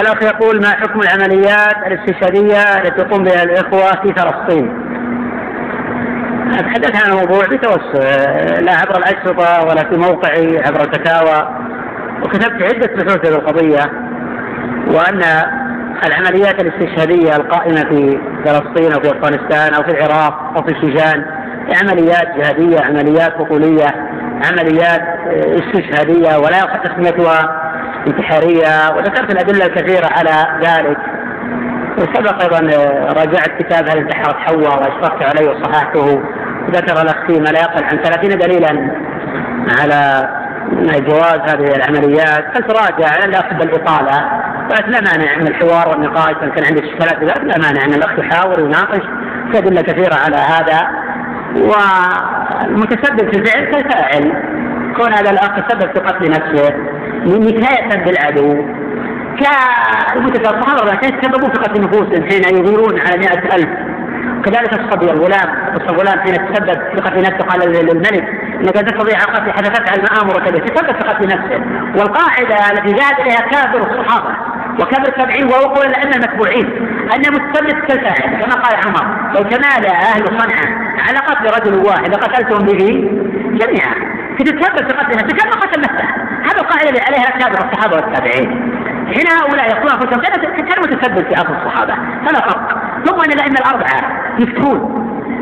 [0.00, 4.85] الأخ يقول ما حكم العمليات الاستشهادية التي يقوم بها الإخوة في فلسطين؟
[6.54, 8.20] أتحدث عن الموضوع بتوسع
[8.60, 11.66] لا عبر الأشرطة ولا في موقعي عبر الفتاوى
[12.22, 13.90] وكتبت عدة بحوث في القضية
[14.86, 15.22] وأن
[16.06, 21.24] العمليات الاستشهادية القائمة في فلسطين أو في أفغانستان أو في العراق أو في الشيشان
[21.82, 23.86] عمليات جهادية عمليات بطولية
[24.50, 25.02] عمليات
[25.34, 27.62] استشهادية ولا يصح تسميتها
[28.06, 28.96] انتحارية.
[28.96, 30.98] وذكرت الأدلة الكثيرة على ذلك.
[32.06, 32.60] وسبق أيضا
[33.12, 36.22] راجعت كتاب هل انتحرت حواء وأشرفت عليه وصححته
[36.70, 38.90] ذكر الأخ ما لا يقل عن 30 دليلا
[39.80, 40.28] على
[41.00, 42.44] جواز هذه العمليات.
[42.54, 44.28] فلتراجع على الاخ بالاطاله
[44.70, 48.60] بس لا مانع من الحوار والنقاش ان كان عندك اشكالات لا مانع ان الاخ يحاور
[48.60, 49.02] ويناقش
[49.52, 50.88] في أدلة كثيرة على هذا.
[51.56, 54.32] والمتسبب في الفعل كالفاعل.
[54.96, 56.74] كون هذا الأخ تسبب في قتل نفسه
[57.26, 58.64] نكايه بالعدو
[60.50, 63.68] الصحابه كانوا يتسببون في قتل نفوسهم حين يغيرون على مئة ألف.
[64.44, 65.48] كذلك الصبي الغلام
[65.88, 68.24] الغلام حين تسبب في قتل نفسه قال للملك
[68.60, 71.60] إنك تستطيع حتى تفعل ما امرك به تسبب في قتل نفسه.
[71.96, 74.36] والقاعدة التي ذهب إليها كابر الصحابة
[74.80, 76.66] وكبر التابعين وهو قول الأئمة المتبوعين
[77.14, 80.68] أن متسبب كالفاعل كما قال عمر لو تمالى أهل صنعاء
[81.08, 83.10] على قتل رجل واحد لقتلتهم به
[83.60, 83.94] جميعا
[84.38, 86.04] تتسبب في قتل نفسه كما قتل نفسه.
[86.44, 88.75] هذا القاعدة اللي عليها كابر الصحابة والتابعين.
[89.06, 92.78] حين هؤلاء يقولون أنفسهم كان متسبب في أصل الصحابة؟ فلا فرق.
[93.04, 94.00] ثم أن الائمه الأربعة
[94.38, 94.78] يفتون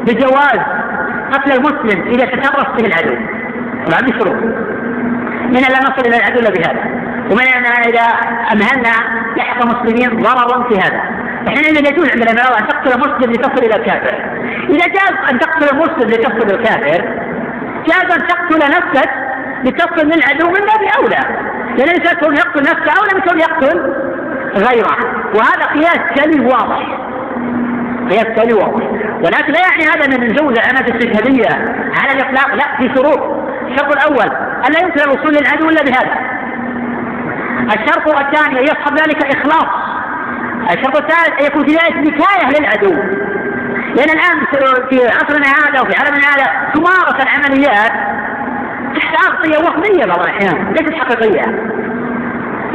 [0.06, 0.60] بجواز
[1.32, 3.16] قتل المسلم إذا تشرف به العدو.
[3.86, 4.36] طبعا بشروط.
[5.44, 6.84] من لا نصل إلى العدو إلا بهذا.
[7.30, 8.06] ومن أن إذا
[8.52, 8.94] أمهلنا
[9.36, 11.00] لحق المسلمين ضررا في هذا.
[11.46, 14.14] فحينئذ يجوز من أن تقتل مسلم لتصل إلى الكافر.
[14.68, 17.04] إذا جاز أن تقتل المسلم لتصل الكافر
[17.86, 19.10] جاز أن تقتل نفسك
[19.64, 21.53] لتصل للعدو من باب أولى.
[21.78, 23.94] لأن الانسان كون يقتل نفسه اولى من كون يقتل
[24.56, 24.96] غيره.
[25.34, 26.98] وهذا قياس سلي واضح.
[28.10, 28.84] قياس سلي واضح.
[29.24, 31.48] ولكن لا يعني هذا أن نجوز العنات الاستشهادية
[32.00, 32.54] على الإطلاق.
[32.54, 33.44] لا في شروط.
[33.70, 36.14] الشرط الأول أن لا يمكن الوصول للعدو إلا بهذا.
[37.64, 39.68] الشرط الثاني أن يصحب ذلك اخلاص
[40.70, 42.92] الشرط الثالث أن يكون في ذلك نكايه للعدو.
[43.96, 44.46] لأن الآن
[44.90, 47.92] في عصرنا هذا وفي عالمنا هذا تمارس العمليات
[48.98, 51.44] اغطيه وهمية بعض الأحيان ليست حقيقية.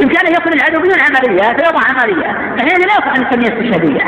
[0.02, 2.56] إمكانه يصل العدو بدون عملية فيضع عملية.
[2.58, 4.04] فحين لا يصح أن نسميها استشهادية.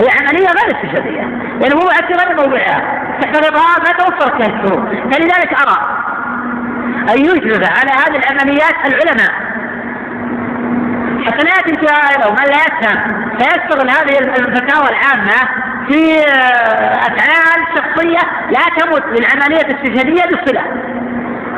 [0.00, 1.22] هي عملية غير استشهادية.
[1.60, 3.02] لأنه موضوعها في غير موضوعها.
[3.20, 5.78] تحت الإضرار ما توفرت فيها الشروط فلذلك أرى
[7.10, 9.32] أن يجرب على هذه العمليات العلماء.
[11.26, 15.48] حتى لا يأتي أو من لا يفهم فيستغل هذه الفتاوى العامة
[15.88, 16.20] في
[16.96, 18.18] أفعال شخصية
[18.50, 20.62] لا تمت للعملية الاستشهادية بصلة.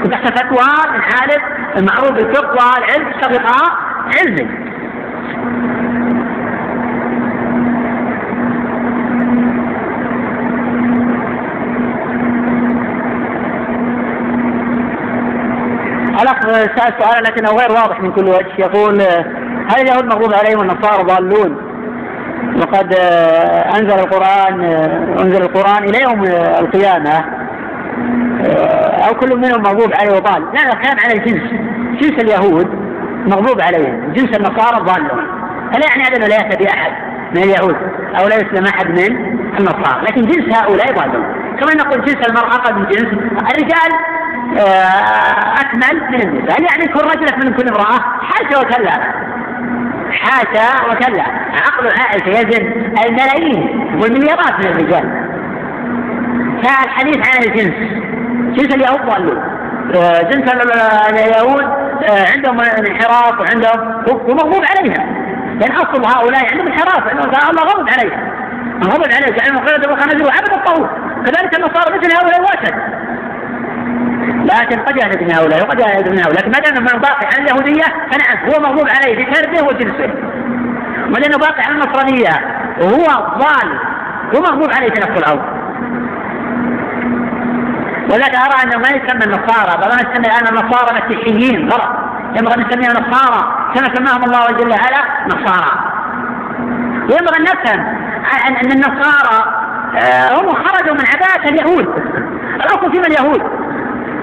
[0.05, 1.43] وتحت فتوى من عالم
[1.77, 3.41] المعروف بالفقه والعلم اشتغل
[4.18, 4.64] علمي
[16.22, 16.41] الأخ
[16.77, 19.03] سأل سؤال لكنه غير واضح من كل وجه يقول
[19.68, 21.74] هل اليهود مغضوب عليهم والنصارى ضالون؟
[22.61, 22.95] وقد
[23.79, 24.65] أنزل القرآن
[25.21, 26.25] أنزل القرآن إلى يوم
[26.59, 27.25] القيامة.
[29.09, 30.43] أو كل منهم مغضوب عليه وضال.
[30.55, 31.51] لا الكلام على الجنس
[32.03, 32.23] جنس.
[32.23, 32.69] اليهود
[33.27, 34.13] مغضوب عليهم.
[34.13, 35.27] جنس النصارى ضالون
[35.73, 36.93] فلا يعني هذا لا يهتدي أحد
[37.35, 37.77] من اليهود
[38.19, 40.03] أو لا يسلم أحد من النصارى.
[40.03, 41.25] لكن جنس هؤلاء ضالون.
[41.61, 43.13] كما نقول جنس المرأة قد جنس
[43.53, 43.93] الرجال
[44.59, 46.63] آه، أكمل من النساء.
[46.63, 49.25] يعني كل رجل من كل امرأة حاشا وكلا.
[50.15, 51.23] حاشا وكلا.
[51.67, 52.62] عقل عائشة يزن
[53.07, 53.99] الملايين.
[54.03, 55.25] والمليارات من الرجال.
[56.62, 57.75] فالحديث عن الجنس.
[58.57, 59.39] جنس اليهود ضالون.
[59.95, 60.53] آه، جنس
[61.11, 61.65] اليهود
[62.05, 65.07] آه، عندهم انحراف وعندهم ومغضوب عليها.
[65.61, 67.12] لأن أصل هؤلاء عندهم انحراف.
[67.51, 68.33] الله غضب عليها
[68.85, 70.91] غضب عليها جعلهم قردة وخنازير وعبد الطاغوت.
[71.27, 73.04] كذلك النصارى مثل هؤلاء واشد
[74.45, 76.33] لكن قد يهلك من هؤلاء وقد يهلك من هؤلاء.
[76.33, 80.15] لكن ما دام من باقي على اليهودية فنعم هو مغضوب عليه بفرده وجنسه
[81.11, 82.31] ولأنه باقي على النصرانية
[82.81, 83.07] وهو
[83.39, 83.79] ضال
[84.35, 85.43] هو مغضوب عليه في نفس الأرض.
[88.11, 91.91] ولذلك أرى أنه ما يسمى النصارى بل نسمي الآن النصارى مسيحيين غلط.
[92.37, 95.73] ينبغي أن نسميهم نصارى كما سماهم الله جل وعلا نصارى.
[97.11, 97.81] وينبغي أن نفهم
[98.49, 99.65] أن النصارى
[99.97, 101.89] آه، هم خرجوا من عباءة اليهود.
[102.55, 103.64] الأصل فيهم اليهود.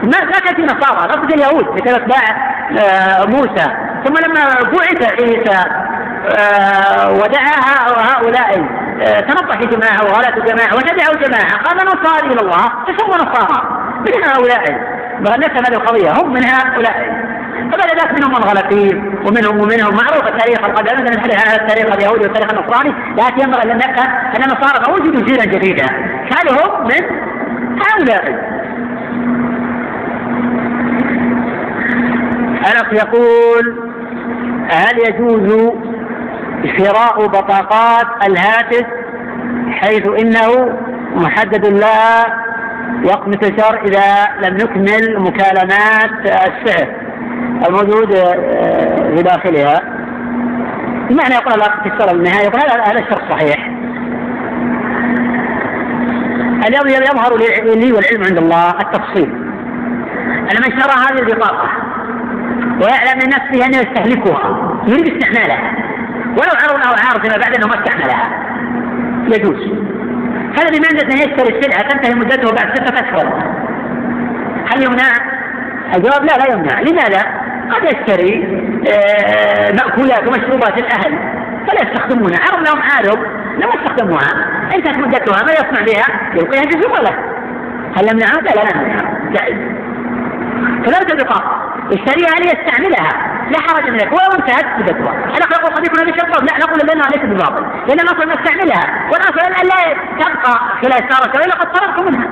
[0.03, 3.67] ما ما كان في نصارى الاصل اليهود كانوا اتباع آه، موسى.
[4.05, 5.65] ثم لما بعث عيسى
[6.39, 7.51] آه، ودعا
[7.97, 8.65] هؤلاء
[9.01, 13.81] آه، تنطح جماعة وغلت جماعة وتدعوا جماعة قال نصارى إلى الله تسمى نصارى.
[13.99, 14.63] من هؤلاء؟
[15.21, 17.31] نفهم هذه القضية هم من هؤلاء.
[17.71, 22.23] فبعد ذلك منهم من غلطين ومنهم ومنهم معروف التاريخ القديم مثلا نحدث عن التاريخ اليهودي
[22.23, 25.85] والتاريخ النصراني لكن ينبغي أن نفهم أن النصارى وجدوا جيلا جديدا.
[26.29, 27.01] كانوا هم من
[27.81, 28.50] هؤلاء؟
[32.65, 33.91] أنس يقول
[34.69, 35.71] هل يجوز
[36.77, 38.85] شراء بطاقات الهاتف
[39.71, 40.79] حيث إنه
[41.15, 42.41] محدد لها
[43.03, 43.55] وقت مثل
[43.85, 46.87] إذا لم نكمل مكالمات السعر
[47.67, 49.81] الموجود آه، في داخلها.
[51.09, 53.69] بمعنى يقول الأخ في الشرع النهايه يقول هذا الشرط صحيح.
[56.67, 57.37] اليوم يظهر
[57.75, 59.29] لي والعلم عند الله التفصيل.
[60.51, 61.69] أن من شرى هذه البطاقة
[62.81, 65.71] ويعلم من نفسه أنه يستهلكها يريد استعمالها
[66.31, 68.29] ولو عرض أو عارض فيما بعد أنه ما استعملها.
[69.27, 69.91] يجوز.
[70.57, 73.43] هذا بمنزلة أن يشتري السلعة تنتهي مدته بعد ستة أشهر.
[74.71, 75.09] هل يمنع؟
[75.95, 76.81] الجواب لا لا يمنع.
[76.81, 77.21] لماذا؟
[77.71, 78.61] قد يشتري
[78.93, 81.19] آه، مأكولات ومشروبات الأهل.
[81.67, 82.39] فلا يستخدمونها.
[82.39, 83.19] عرض لهم عارض
[83.57, 84.31] لم يستخدموها.
[84.75, 87.15] انتهت مدتها ما يصنع بها؟ يلقيها في له
[87.95, 89.57] هل يمنعها؟ لا لا نمنعها جائز.
[90.85, 95.99] كذلك البطاقة يشتريها ليستعملها لا حرج من ذلك ولو انتهت مدتها أنا نقول قد يكون
[95.99, 97.65] هذا شرط لا نقول لانها ليست بباطل.
[97.87, 102.27] لأن الأصل نستعملها والأصل أن لا تبقى خلال ساره والا قد فرغت منها.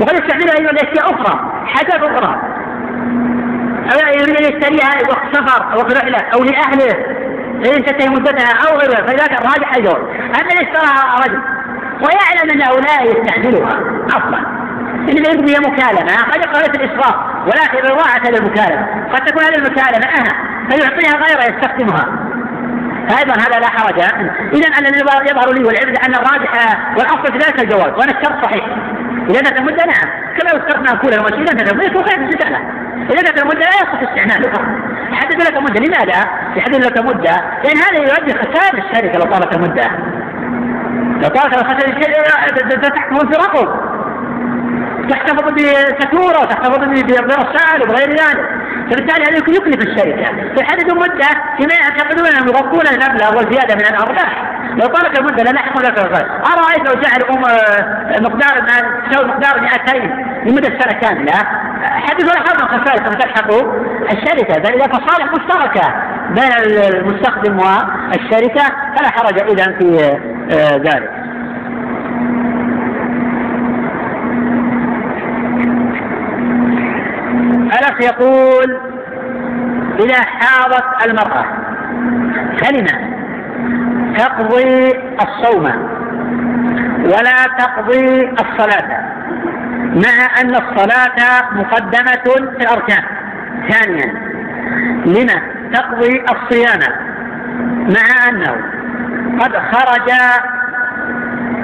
[0.00, 1.64] وقد يستعملها أيضا لأشياء أخرى.
[1.66, 2.40] حاجات أخرى.
[3.92, 6.94] أو يريد أن يشتريها وقت سفر أو وقت رحلة أو لأهله.
[7.54, 10.02] إن تنتهي مدتها أو غيرها فلذلك الراجح الجواز
[10.40, 11.40] أما إذا اشتراها رجل.
[12.00, 14.53] ويعلم أن هؤلاء يستعملها أصلا
[15.08, 17.14] يريد بها مكالمة قد ليس الإسراف
[17.46, 20.30] ولكن إضاعة للمكالمة قد تكون هذه المكالمة أنا
[20.70, 22.34] فيعطيها غيره يستخدمها
[23.08, 24.00] فايضا هذا لا حرج
[24.52, 25.00] اذا ان الذي
[25.30, 28.64] يظهر لي والعلم ان الراجح والاصل في ذلك الجواز وأنا الشرط صحيح
[29.30, 32.46] اذا انتهت المده نعم كما اشترطنا ماكولا ومشي اذا انتهت المده يكون خير في
[33.10, 37.98] اذا انتهت المده لا يصح استعمالها يحدد لك مده لماذا؟ يحدد لك مده لأن هذا
[37.98, 39.90] يؤدي خسائر الشركة لو طالت المده
[41.22, 43.93] لو طالت خسائر الشركة تحكم في رقم
[45.10, 52.48] تحتفظ بسكوره وتحتفظ برسائل وبغير ذلك فبالتالي هذا يكلف الشركة فيحددوا مدة فيما يعتقدون انهم
[52.48, 54.54] يغطون المبلغ والزيادة من الأرباح.
[54.74, 56.26] لو طالت المدة لا نحكم لك الغير.
[56.26, 57.20] أرأيت لو جعل
[58.22, 58.66] مقدار
[59.10, 59.98] تساوي مقدار 200
[60.44, 61.32] لمدة سنة كاملة.
[61.84, 63.52] حدث ولا حرج خسائر تلحق
[64.12, 65.94] الشركة بل إذا مصالح مشتركة
[66.30, 68.64] بين المستخدم والشركة
[68.96, 70.18] فلا حرج اذا في
[70.52, 71.23] آه، ذلك.
[77.78, 78.80] الأخ يقول
[80.00, 81.44] إذا حاضت المرأة
[82.60, 83.14] كلمة
[84.18, 85.64] تقضي الصوم
[87.04, 89.14] ولا تقضي الصلاة
[89.94, 93.02] مع أن الصلاة مقدمة في الأركان.
[93.70, 94.14] ثانيا
[95.06, 96.80] لما تقضي الصيام؟
[97.68, 98.56] مع أنه
[99.40, 100.12] قد خرج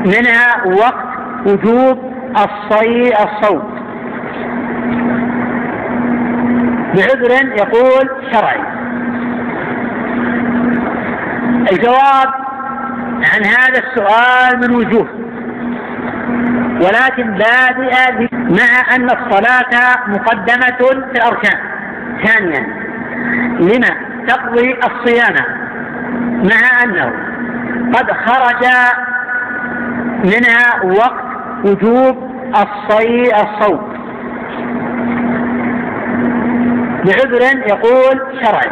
[0.07, 1.05] منها وقت
[1.47, 2.15] وجوب
[3.25, 3.80] الصوم.
[6.95, 8.61] بعذر يقول شرعي.
[11.73, 12.35] الجواب
[13.33, 15.09] عن هذا السؤال من وجوه.
[16.81, 21.59] ولكن بادئ مع أن الصلاة مقدمة في الأركان.
[22.25, 22.67] ثانيا
[23.61, 25.35] لما تقضي الصيام
[26.23, 27.13] مع أنه
[27.95, 28.67] قد خرج
[30.25, 31.25] منها وقت
[31.65, 33.91] وجوب الصي الصوم.
[37.05, 38.71] بعذر يقول شرعي.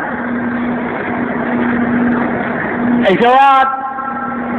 [3.10, 3.68] الجواب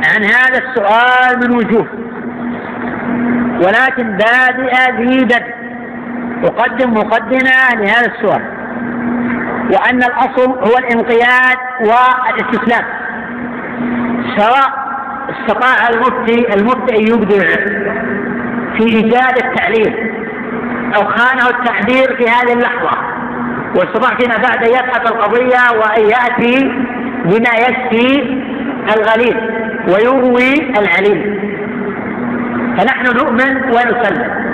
[0.06, 1.88] عن هذا السؤال من وجوه.
[3.64, 5.54] ولكن بادئ ذي بدء
[6.44, 8.42] أقدم مقدمة لهذا السؤال.
[9.74, 12.86] وأن الأصل هو الانقياد والإستسلام.
[14.38, 14.90] سواء
[15.30, 16.60] استطاع المفتي أن
[17.08, 17.46] يبدع
[18.78, 20.14] في إيجاد التعليل
[20.96, 22.99] أو خانه التعبير في هذه اللحظة.
[23.76, 26.72] واستطاع فيما بعد يبحث القضية وأن يأتي
[27.26, 28.38] بما يشفي
[28.96, 29.38] الغليل
[29.88, 31.40] ويروي العليل
[32.78, 34.50] فنحن نؤمن ونسلم.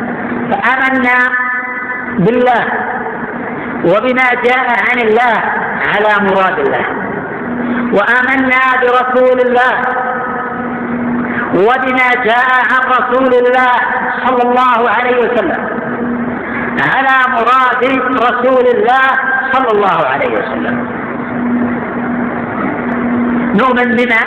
[0.51, 1.17] فآمنا
[2.19, 2.65] بالله
[3.85, 5.35] وبما جاء عن الله
[5.91, 6.85] على مراد الله.
[7.93, 9.75] وآمنا برسول الله
[11.55, 13.71] وبما جاء عن رسول الله
[14.25, 15.74] صلى الله عليه وسلم.
[16.79, 17.83] على مراد
[18.13, 19.07] رسول الله
[19.51, 20.87] صلى الله عليه وسلم.
[23.61, 24.21] نؤمن بما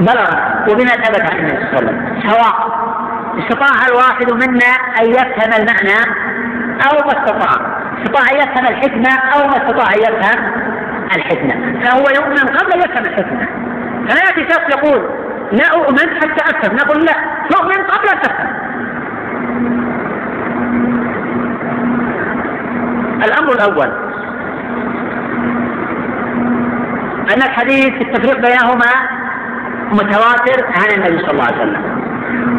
[0.00, 0.30] بلغ
[0.68, 2.78] وبما ثبت عن النبي صلى الله عليه وسلم سواء
[3.38, 6.00] استطاع الواحد منا أن يفهم المعنى
[6.86, 7.78] أو ما استطاع.
[7.98, 10.52] استطاع أن يفهم الحكمة أو ما استطاع أن يفهم
[11.16, 11.82] الحكمة.
[11.84, 13.46] فهو يؤمن قبل أن يفهم الحكمة.
[14.08, 15.10] فلا يأتي شخص يقول
[15.52, 16.76] لا أؤمن حتى أفهم.
[16.76, 17.14] نقول لا
[17.50, 18.48] تؤمن قبل أن تفهم.
[23.24, 23.92] الأمر الأول.
[27.34, 28.92] أن الحديث التفريق بينهما
[29.92, 31.98] متواتر عن النبي صلى الله عليه وسلم.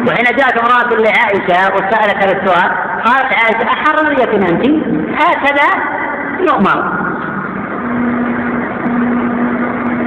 [0.08, 2.70] وحين جاءت امرأة لعائشة وسألت هذا السؤال
[3.04, 4.66] قالت عائشة أحررية أنت؟
[5.20, 5.68] هكذا
[6.40, 6.92] يؤمر.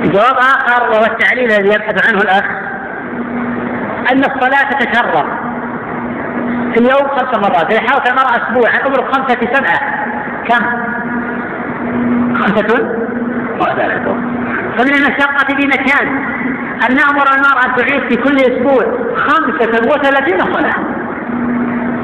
[0.03, 2.45] جواب آخر وهو التعليل الذي يبحث عنه الأخ
[4.11, 5.25] أن الصلاة تتكرر
[6.73, 7.71] في اليوم خمس مرات.
[7.71, 10.02] إذا حاولت المرأة أسبوعا أمر خمسة سبعة
[10.47, 10.63] كم؟
[12.35, 13.03] خمسة؟
[14.77, 16.07] فمن المشقة في مكان.
[16.89, 18.83] أن نأمر المرأة أن تعيد في كل أسبوع
[19.15, 20.73] خمسة وثلاثين صلاة.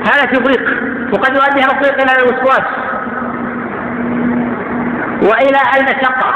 [0.05, 0.69] هذا تضيق
[1.13, 2.67] وقد يؤدي هذا الضيق إلى الوسواس.
[5.21, 6.33] وإلى المشقة.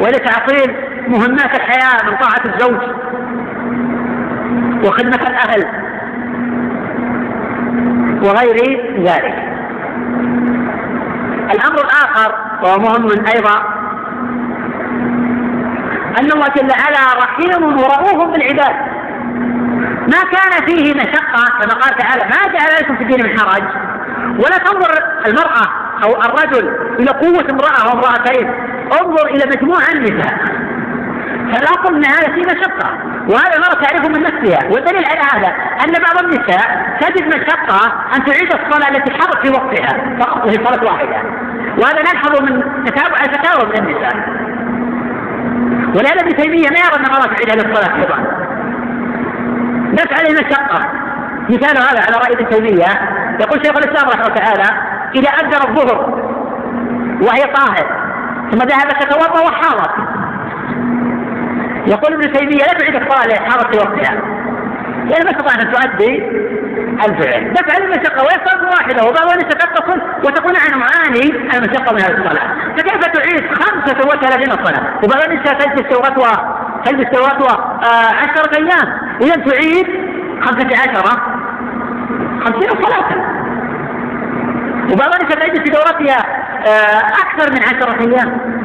[0.00, 0.74] وإلى تعطيل
[1.08, 2.80] مهمات الحياة من طاعة الزوج.
[4.84, 5.64] وخدمة الأهل.
[8.22, 9.48] وغير ذلك.
[11.50, 13.56] الأمر الآخر وهو مهم أيضا
[16.20, 18.76] أن الله جل وعلا رحيم ورؤوف بالعباد.
[20.08, 23.62] ما كان فيه مشقة كما قال تعالى ما جعل لكم في الدين من حرج.
[24.38, 24.90] ولا تنظر
[25.26, 25.68] المرأة
[26.04, 28.50] أو الرجل إلى قوة امرأة أو امرأتين
[29.00, 30.38] انظر إلى مجموعة النساء.
[31.52, 32.90] فالأصل أن هذا فيه مشقة.
[33.28, 38.52] وهذا المرأة تعرفه من نفسها والدليل على هذا أن بعض النساء تجد مشقة أن تعيد
[38.52, 41.22] الصلاة التي حضرت في وقتها فقط وهي صلاة واحدة.
[41.78, 44.16] وهذا نلحظ من تتابع الفتاوى من النساء.
[45.96, 48.18] ولهذا ابن تيمية ما يرى أن المرأة تعيد على الصلاة أيضا.
[49.92, 50.88] بس عليه مشقة.
[51.48, 53.18] مثال هذا على رأي ابن تيمية.
[53.40, 56.28] يقول شيخ الإسلام رحمه الله تعالى إذا أذن الظهر
[57.22, 58.08] وهي طاهر
[58.50, 59.90] ثم ذهبت تتوضأ وحاضت
[61.88, 62.96] يقول ابن تيمية لا تعيد
[63.26, 64.14] لحاضت في وقتها
[65.08, 66.22] لأن ما استطاعت أن تؤدي
[67.04, 67.52] الفعل.
[67.52, 72.48] دفع المشقة صلاة واحدة وبعض الناس تتصل وتقول نحن نعاني المشقة من هذه الصلاة.
[72.76, 77.10] فكيف تعيد خمسة وثلاثين صلاة؟ وبعض النساء تجلس سورتها تجلس
[77.84, 78.98] آه عشرة أيام.
[79.20, 79.86] إذا تعيد
[80.42, 81.22] خمسة عشرة
[82.44, 83.08] خمسين صلاة.
[84.92, 86.26] وبعض النساء تجلس في دورتها
[86.66, 88.57] آه أكثر من عشرة أيام.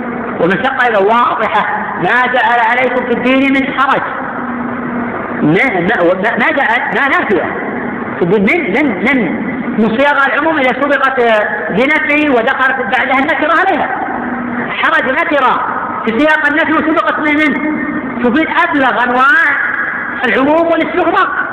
[0.44, 1.68] والمشقة إذا واضحة
[1.98, 4.02] ما جعل عليكم في الدين من حرج.
[5.42, 6.04] ما ما
[6.40, 7.44] ما جعل ما نافية
[8.22, 9.18] من من من
[9.80, 11.22] من صياغ العموم إذا سبقت
[11.70, 13.90] بنفي ودخلت بعدها النكرة عليها.
[14.70, 15.68] حرج نكرة.
[16.06, 17.54] في سياق النفي وسبقت من من.
[18.24, 19.44] تفيد أبلغ أنواع
[20.26, 21.53] العموم والاستغراق.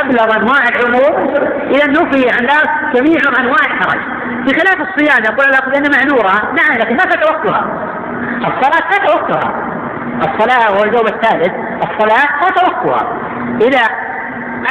[0.00, 1.34] أبلغ أنواع العموم
[1.70, 2.48] اذا نفي عن
[2.94, 4.00] جميع أنواع الحرج.
[4.46, 6.52] بخلاف الصيام يقول الأخ لأن معذورة.
[6.54, 7.64] نعم لكن ما فات وقتها
[8.38, 9.54] الصلاة فات وقتها
[10.22, 11.52] الصلاة وهو الجواب الثالث.
[11.82, 13.18] الصلاة فات وقتها
[13.60, 13.80] إذا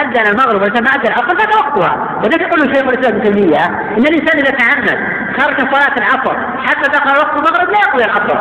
[0.02, 4.40] أذن المغرب ولما أذن العصر فات وقتها وذلك يقول شيخ الإسلام ابن تيمية إن الإنسان
[4.40, 5.00] إذا تعمد
[5.38, 6.38] ترك صلاة العصر.
[6.68, 8.38] حتى دخل وقت المغرب لا يقضي العصر.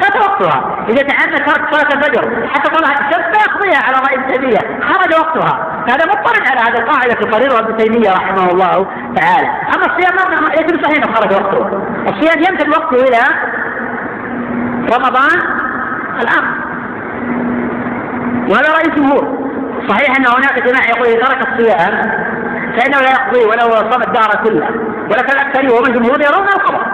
[0.00, 5.14] فات وقتها إذا تعمد ترك صلاة الفجر حتى طلعت الشمس يقضيها على رأي ابن خرج
[5.14, 5.84] وقتها.
[5.88, 9.48] هذا مضطرد على هذه القاعدة تقررها ابن تيمية رحمه الله تعالى.
[9.74, 10.14] أما الصيام
[10.50, 11.82] ليس صحيح خرج وقته.
[12.08, 13.20] الصيام يمتد وقته إلى
[14.96, 15.40] رمضان
[16.22, 16.54] الآخر
[18.48, 19.44] وهذا رأي الجمهور.
[19.88, 22.24] صحيح أن هناك جماعة يقول إذا ترك الصيام
[22.76, 24.70] فإنه لا يقضي ولو صام الدار كلها
[25.10, 26.86] ولكن الاكثر وهم الجمهور يرون القضاء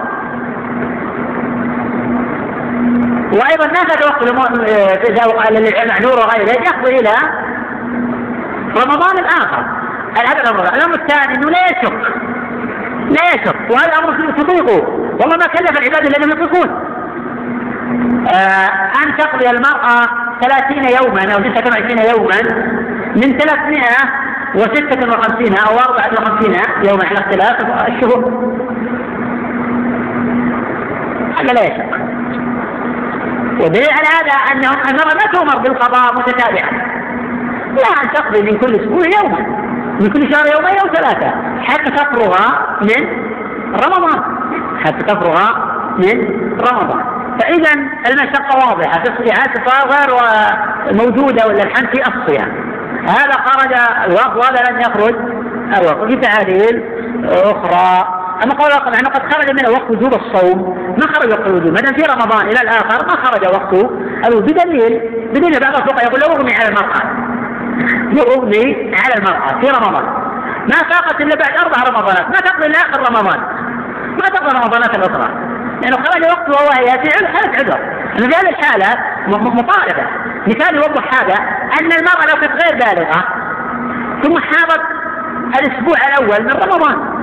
[3.32, 4.22] وأيضا ما فات وقت
[5.82, 7.14] المعذور وغيره يقضي إلى
[8.76, 9.64] رمضان الآخر.
[10.16, 11.92] هذا الأمر؟ الأمر الثاني إنه لا يشك.
[13.08, 13.56] لا يشك.
[13.70, 14.88] وهذا أمر تطيقه
[15.20, 16.70] والله ما كلف العباد الذين يطيقون
[18.34, 18.68] آه
[19.04, 20.08] أن تقضي المرأة
[20.42, 22.42] ثلاثين يوما أو ستة وعشرين يوما
[23.16, 24.00] من ثلاثمائة
[24.54, 26.54] وستة وخمسين أو أربعة وخمسين
[26.88, 27.56] يوما على اختلاف
[27.88, 28.50] الشهور.
[31.38, 32.09] هذا لا يشق
[33.60, 36.70] ودليل على هذا أنهم أمر ما تؤمر بالقضاء متتابعا.
[37.76, 39.38] لا أن تقضي من كل أسبوع يوما.
[40.00, 41.30] من كل شهر يومين أو ثلاثة.
[41.62, 42.36] حتى تفرغ
[42.82, 43.08] من
[43.74, 44.22] رمضان.
[44.84, 45.38] حتى تفرغ
[45.98, 46.28] من
[46.72, 47.04] رمضان.
[47.40, 47.72] فإذا
[48.10, 49.02] المشقة واضحة.
[49.02, 50.10] في الصيام غير
[50.92, 52.52] موجودة ولا الحمد في الصيام
[53.08, 53.72] هذا خرج
[54.06, 55.14] الوقت وهذا لم يخرج.
[55.78, 56.84] الوقت في تعاليل
[57.24, 58.19] أخرى.
[58.44, 60.78] أما قول الآخر انه قد خرج منه وقت وجوب الصوم.
[60.98, 63.74] ما خرج وقت الوجوب؟ ما دام في رمضان إلى الآخر؟ ما خرج وقت
[64.42, 65.00] بدليل
[65.34, 67.02] بدليل بعض الفقهاء يقول لو اغمي على المرأة.
[68.12, 70.04] لو اغمي على المرأة في رمضان.
[70.60, 72.26] ما فاقت إلا بعد أربع رمضانات.
[72.26, 73.40] ما تقضي إلا آخر رمضان.
[74.10, 75.28] ما تقضي رمضانات الأخرى.
[75.82, 77.78] لأنه خرج وقت وهو يأتي حاله عذر.
[78.16, 80.06] في هذه الحاله مطالبة.
[80.46, 81.34] مثال يوضح هذا
[81.80, 83.24] أن المرأة لو كانت غير بالغة
[84.22, 84.82] ثم حاضت
[85.58, 87.19] الأسبوع الأول من رمضان.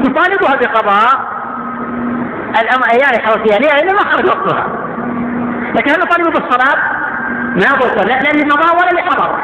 [0.00, 1.40] نطالبها بقضاء
[2.60, 4.66] الأيام الحوثيه ليه؟ لأنه ما خرج وقتها.
[5.74, 6.76] لكن هل نطالب بالصلاه؟
[7.56, 9.38] ما قلت لا مضى ولا اللي حضر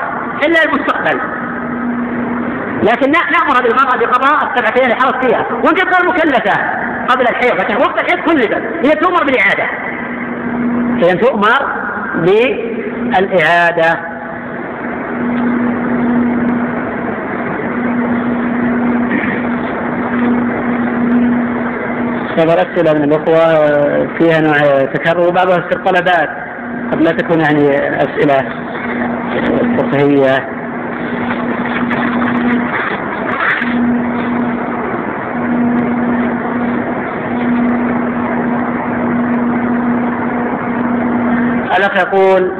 [0.46, 1.20] إلا المستقبل.
[2.82, 4.84] لكن نامر هذه المراه بقضاء السبعتين
[5.20, 6.52] فيها وان كانت غير مكلفه
[7.08, 9.64] قبل الحيض لكن وقت الحيض كلفت هي تؤمر بالإعادة.
[11.02, 11.58] هي تؤمر
[12.14, 14.00] بالإعادة.
[22.36, 23.66] بعض الأسئلة من الأخوة
[24.18, 26.28] فيها نوع تكرر وبعضها تصير طلبات
[26.92, 27.68] قد لا تكون يعني
[28.02, 28.48] أسئلة
[29.78, 30.56] فقهية
[41.76, 42.52] الأخ يقول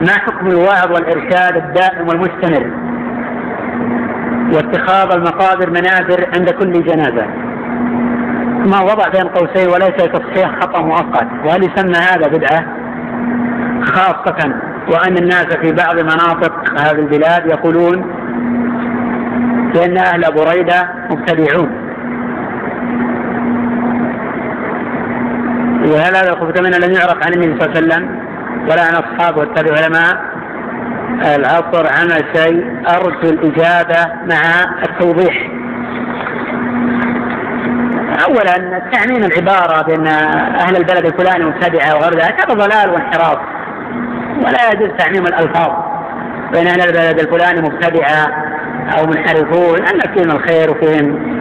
[0.00, 2.70] ما حكم الوعظ والإرشاد الدائم والمستمر؟
[4.52, 7.41] واتخاذ المقابر منابر عند كل جنازة.
[8.66, 12.66] ما وضع بين قوسين وليس تصحيح خطأ مؤقت وهل يسمى هذا بدعة؟
[13.82, 14.54] خاصة
[14.88, 18.02] وأن الناس في بعض مناطق هذه البلاد يقولون
[19.74, 21.70] بأن أهل بريدة مبتدعون.
[25.84, 28.18] وهل هذا الخبث منه لم يعرف عن النبي صلى الله عليه وسلم؟
[28.70, 30.32] ولا عن أصحابه والتابع علماء
[31.36, 35.51] العصر عمل شيء أرجو الإجابة مع التوضيح.
[38.32, 40.06] اولا تعميم العبارة بأن
[40.56, 43.38] أهل البلد الفلاني مبتدعة وغير ذلك هذا ضلال وانحراف.
[44.46, 45.70] ولا يجوز تعميم الألفاظ
[46.52, 48.28] بين أهل البلد الفلاني مبتدعة
[48.98, 51.32] أو منحرفون أن فيهم الخير وفيهم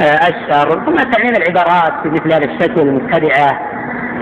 [0.00, 0.82] آه، الشر.
[0.86, 3.60] ثم تعميم العبارات في مثل هذا الشكل المبتدعة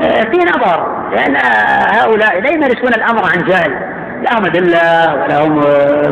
[0.02, 1.08] آه، في نظر.
[1.12, 1.36] لأن
[1.96, 3.98] هؤلاء لا يمارسون الأمر عن جهل.
[4.22, 5.60] لهم أدلة ولهم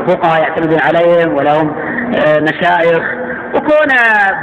[0.06, 1.76] فقهاء يعتمدون عليهم ولهم
[2.14, 3.15] آه، مشايخ.
[3.54, 3.88] وكون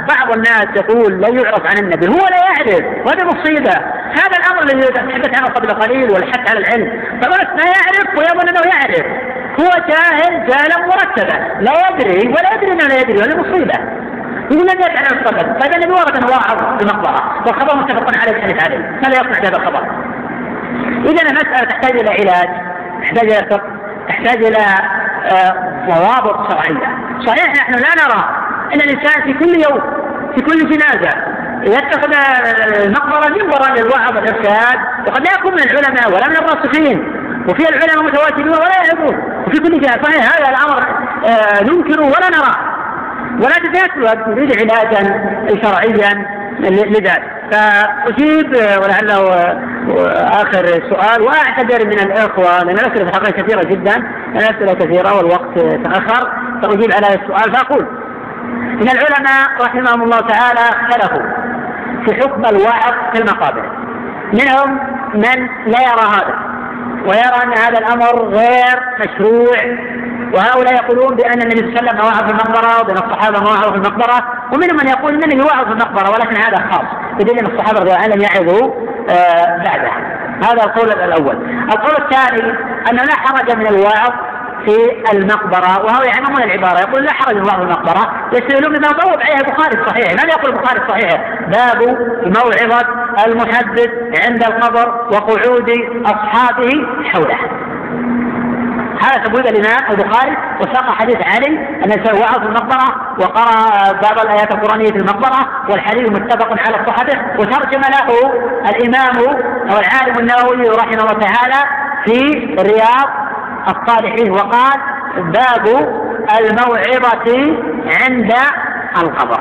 [0.08, 3.74] بعض الناس يقول لا يعرف عن النبي هو لا يعرف وهذه مصيبة.
[4.10, 7.02] هذا الأمر الذي تحدث عنه قبل قليل والحث على العلم.
[7.22, 9.06] فالناس ما يعرف ويظن أنه يعرف.
[9.60, 13.74] هو جاهل جاهلا مرتبا لا يدري ولا يدري أنه لا يدري وهذه مصيبة.
[14.50, 18.64] يقول لم يدري عن الصدق طيب النبي ورد أنه واعظ المقبرة والخبر متفق عليه الحديث
[18.64, 18.78] عليه.
[18.78, 19.86] ماذا يصنع هذا الخبر؟
[21.04, 22.48] إذا المسألة تحتاج إلى علاج
[23.02, 23.62] تحتاج إلى فقه
[24.08, 24.64] تحتاج إلى
[25.32, 25.54] آه،
[25.88, 26.98] ضوابط شرعية.
[27.26, 29.80] صحيح نحن لا نرى إن الإنسان في كل يوم
[30.34, 31.10] في كل جنازة
[31.62, 32.14] يتخذ
[32.84, 37.24] المقبره منبرا للوعظ والإرشاد وقد لا يكون من العلماء ولا من الراسخين.
[37.48, 39.44] وفي العلماء متواجدون ولا يعرفون.
[39.46, 40.86] وفي كل جهة صحيح هذا الأمر
[41.26, 42.56] آه ننكره ولا نراه
[43.40, 45.00] نفس الوقت نريد علاجا
[45.62, 46.26] شرعيا
[46.60, 47.22] لذلك.
[47.52, 49.34] فأجيب ولعله
[50.40, 51.22] آخر سؤال.
[51.22, 54.04] وأعتذر من الإخوة لأن الأسئلة في الحقيقة كثيرة جدا
[54.36, 56.32] الأسئلة كثيرة والوقت تأخر.
[56.62, 57.86] فأجيب على السؤال فأقول
[58.80, 61.22] من العلماء رحمهم الله تعالى اختلفوا
[62.04, 63.70] في حكم الوعظ في المقابر.
[64.32, 64.78] منهم
[65.14, 66.34] من لا يرى هذا
[67.06, 69.58] ويرى أن هذا الأمر غير مشروع
[70.34, 73.76] وهؤلاء يقولون بأن النبي صلى الله عليه وسلم وعظ في المقبرة وبأن الصحابة وعظوا في
[73.76, 76.86] المقبرة ومنهم من يقول ان النبي وعظ في المقبرة ولكن هذا خاص
[77.18, 78.72] بدليل أن الصحابة رضي الله عنهم يعظوا
[79.10, 79.90] آه بعده
[80.42, 81.36] هذا القول الأول.
[81.72, 82.42] القول الثاني
[82.90, 84.12] انه لا حرج من الوعظ
[84.64, 86.80] في المقبرة وهو يعممون العبارة.
[86.80, 90.12] يقول لا حرج الله المقبرة يستدلون بما ضوب عليه البخاري الصحيح.
[90.12, 91.20] ماذا يقول البخاري الصحيح.
[91.40, 91.82] باب
[92.24, 92.86] موعظة
[93.26, 93.90] المحدث
[94.24, 95.70] عند القبر وقعود
[96.06, 97.38] أصحابه حوله.
[99.02, 104.90] هذا تبويب الإمام البخاري وساق حديث علي ان وعظ في المقبرة وقرأ بعض الآيات القرآنية
[104.90, 108.32] في المقبرة والحديث متفق على صحته وترجم له
[108.68, 109.16] الإمام
[109.70, 111.68] أو العالم النووي رحمه الله تعالى
[112.04, 112.20] في
[112.60, 113.08] رياض
[113.68, 114.80] الصالحين وقال
[115.16, 115.66] باب
[116.40, 117.56] الموعظة
[118.02, 118.32] عند
[119.02, 119.40] القبر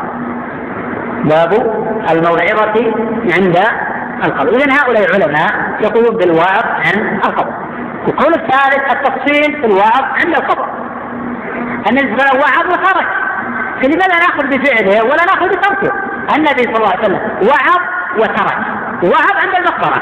[1.23, 1.53] باب
[2.11, 2.93] الموعظة
[3.33, 3.57] عند
[4.23, 7.53] القبر إذا هؤلاء العلماء يقولون بالوعظ عن القبر
[8.07, 10.69] القول الثالث التفصيل في الوعظ عند القبر
[11.89, 13.07] أن وعظ وترك
[13.81, 15.93] فلماذا نأخذ بفعله ولا نأخذ بتركه؟
[16.35, 17.81] النبي صلى الله عليه وسلم وعظ
[18.17, 18.57] وترك
[19.03, 20.01] وعظ عند المقبرة.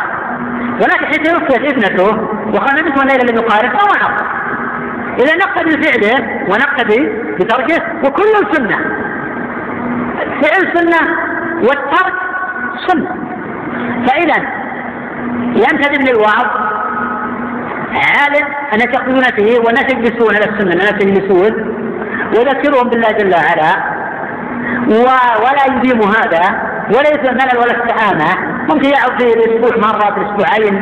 [0.81, 2.03] ولكن حين توفيت ابنته
[2.53, 4.21] وقال نبت الليلة لم يقارب فوعظ
[5.19, 7.09] إذا نقتدي بفعله ونقتدي
[7.39, 8.77] بتركه وكل سنة.
[10.41, 10.97] فعل سنة
[11.55, 12.13] والترك
[12.87, 13.15] سنة.
[14.07, 14.37] فإذا
[15.55, 16.45] ينتدب للوعظ
[17.93, 21.75] عالم أن تأخذون فيه والناس يجلسون على السنة الناس يجلسون
[22.35, 24.01] ويذكرهم بالله جل وعلا.
[25.39, 30.75] ولا يديم هذا ولا يسلم ملل ولا استعانة ممكن يعود في الأسبوع مرة في الأسبوعين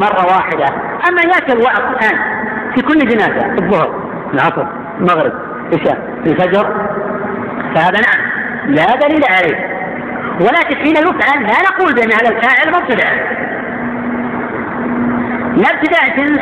[0.00, 0.66] مرة واحدة.
[1.08, 2.18] أما يأتي الوعظ الآن
[2.74, 4.02] في كل جنازة الظهر
[4.34, 4.66] العصر
[5.00, 5.32] المغرب
[5.72, 6.88] العشاء الفجر.
[7.74, 8.20] فهذا نعم
[8.66, 9.74] لا دليل عليه.
[10.40, 13.08] ولكن حين يفعل لا نقول بأن هذا الفاعل مبتدع.
[15.56, 16.40] لا ابتداع جنس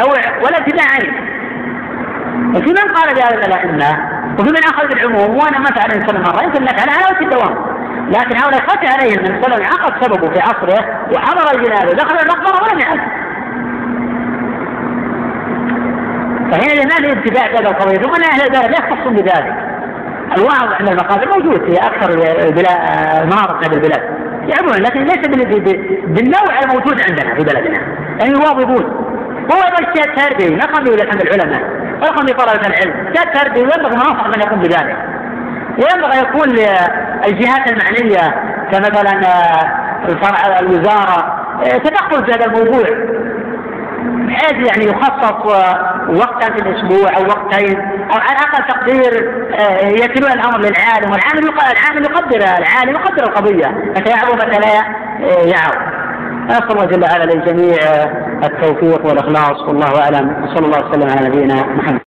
[0.00, 1.14] نوع ولا ابتداع عين
[2.54, 6.62] وفي من قال بهذا الأئمة وفي من أخذ بالعموم وأنا ما فعل الإنسان مرة يمكن
[6.62, 7.73] نفعل على وجه الدوام
[8.08, 12.78] لكن هؤلاء خفي عليهم من سلم عقد سببه في عصره وحضر الجنازة ودخل المقبرة ولم
[12.80, 13.00] يعد.
[16.50, 19.54] فحينئذ ما في ابتداع هذا القضية ثم أهل البلد لا يختصون بذلك.
[20.36, 22.10] الوعظ عند المقابر موجود في أكثر
[23.22, 24.02] المناطق هذه البلاد.
[24.48, 25.28] يعبون لكن ليس
[26.06, 27.80] بالنوع الموجود عندنا في بلدنا.
[28.20, 28.84] يعني يواظبون.
[29.52, 31.62] هو الشيء تربية نقم به عند العلماء.
[32.02, 33.08] ونقم بطلبة العلم.
[33.08, 33.96] الشيء تربية وينبغي
[34.36, 34.96] من يقوم بذلك.
[35.78, 36.48] وينبغي يكون
[37.26, 38.34] للجهات المعنية
[38.72, 42.88] كمثلا آه، الوزارة آه، تدخل في هذا الموضوع.
[44.04, 45.46] بحيث يعني يخصص
[46.08, 52.04] وقتا في الأسبوع أو وقتين أو على أقل تقدير آه، يكلون الأمر للعالم والعالم العالم
[52.04, 53.66] يقدر العالم يقدر القضية.
[53.66, 55.94] متى يعظم متى لا آه، يعظم
[56.44, 57.76] نسال الله جل وعلا للجميع
[58.44, 60.44] التوفيق والإخلاص والله أعلم.
[60.44, 62.00] وصلى الله وسلم على نبينا محمد.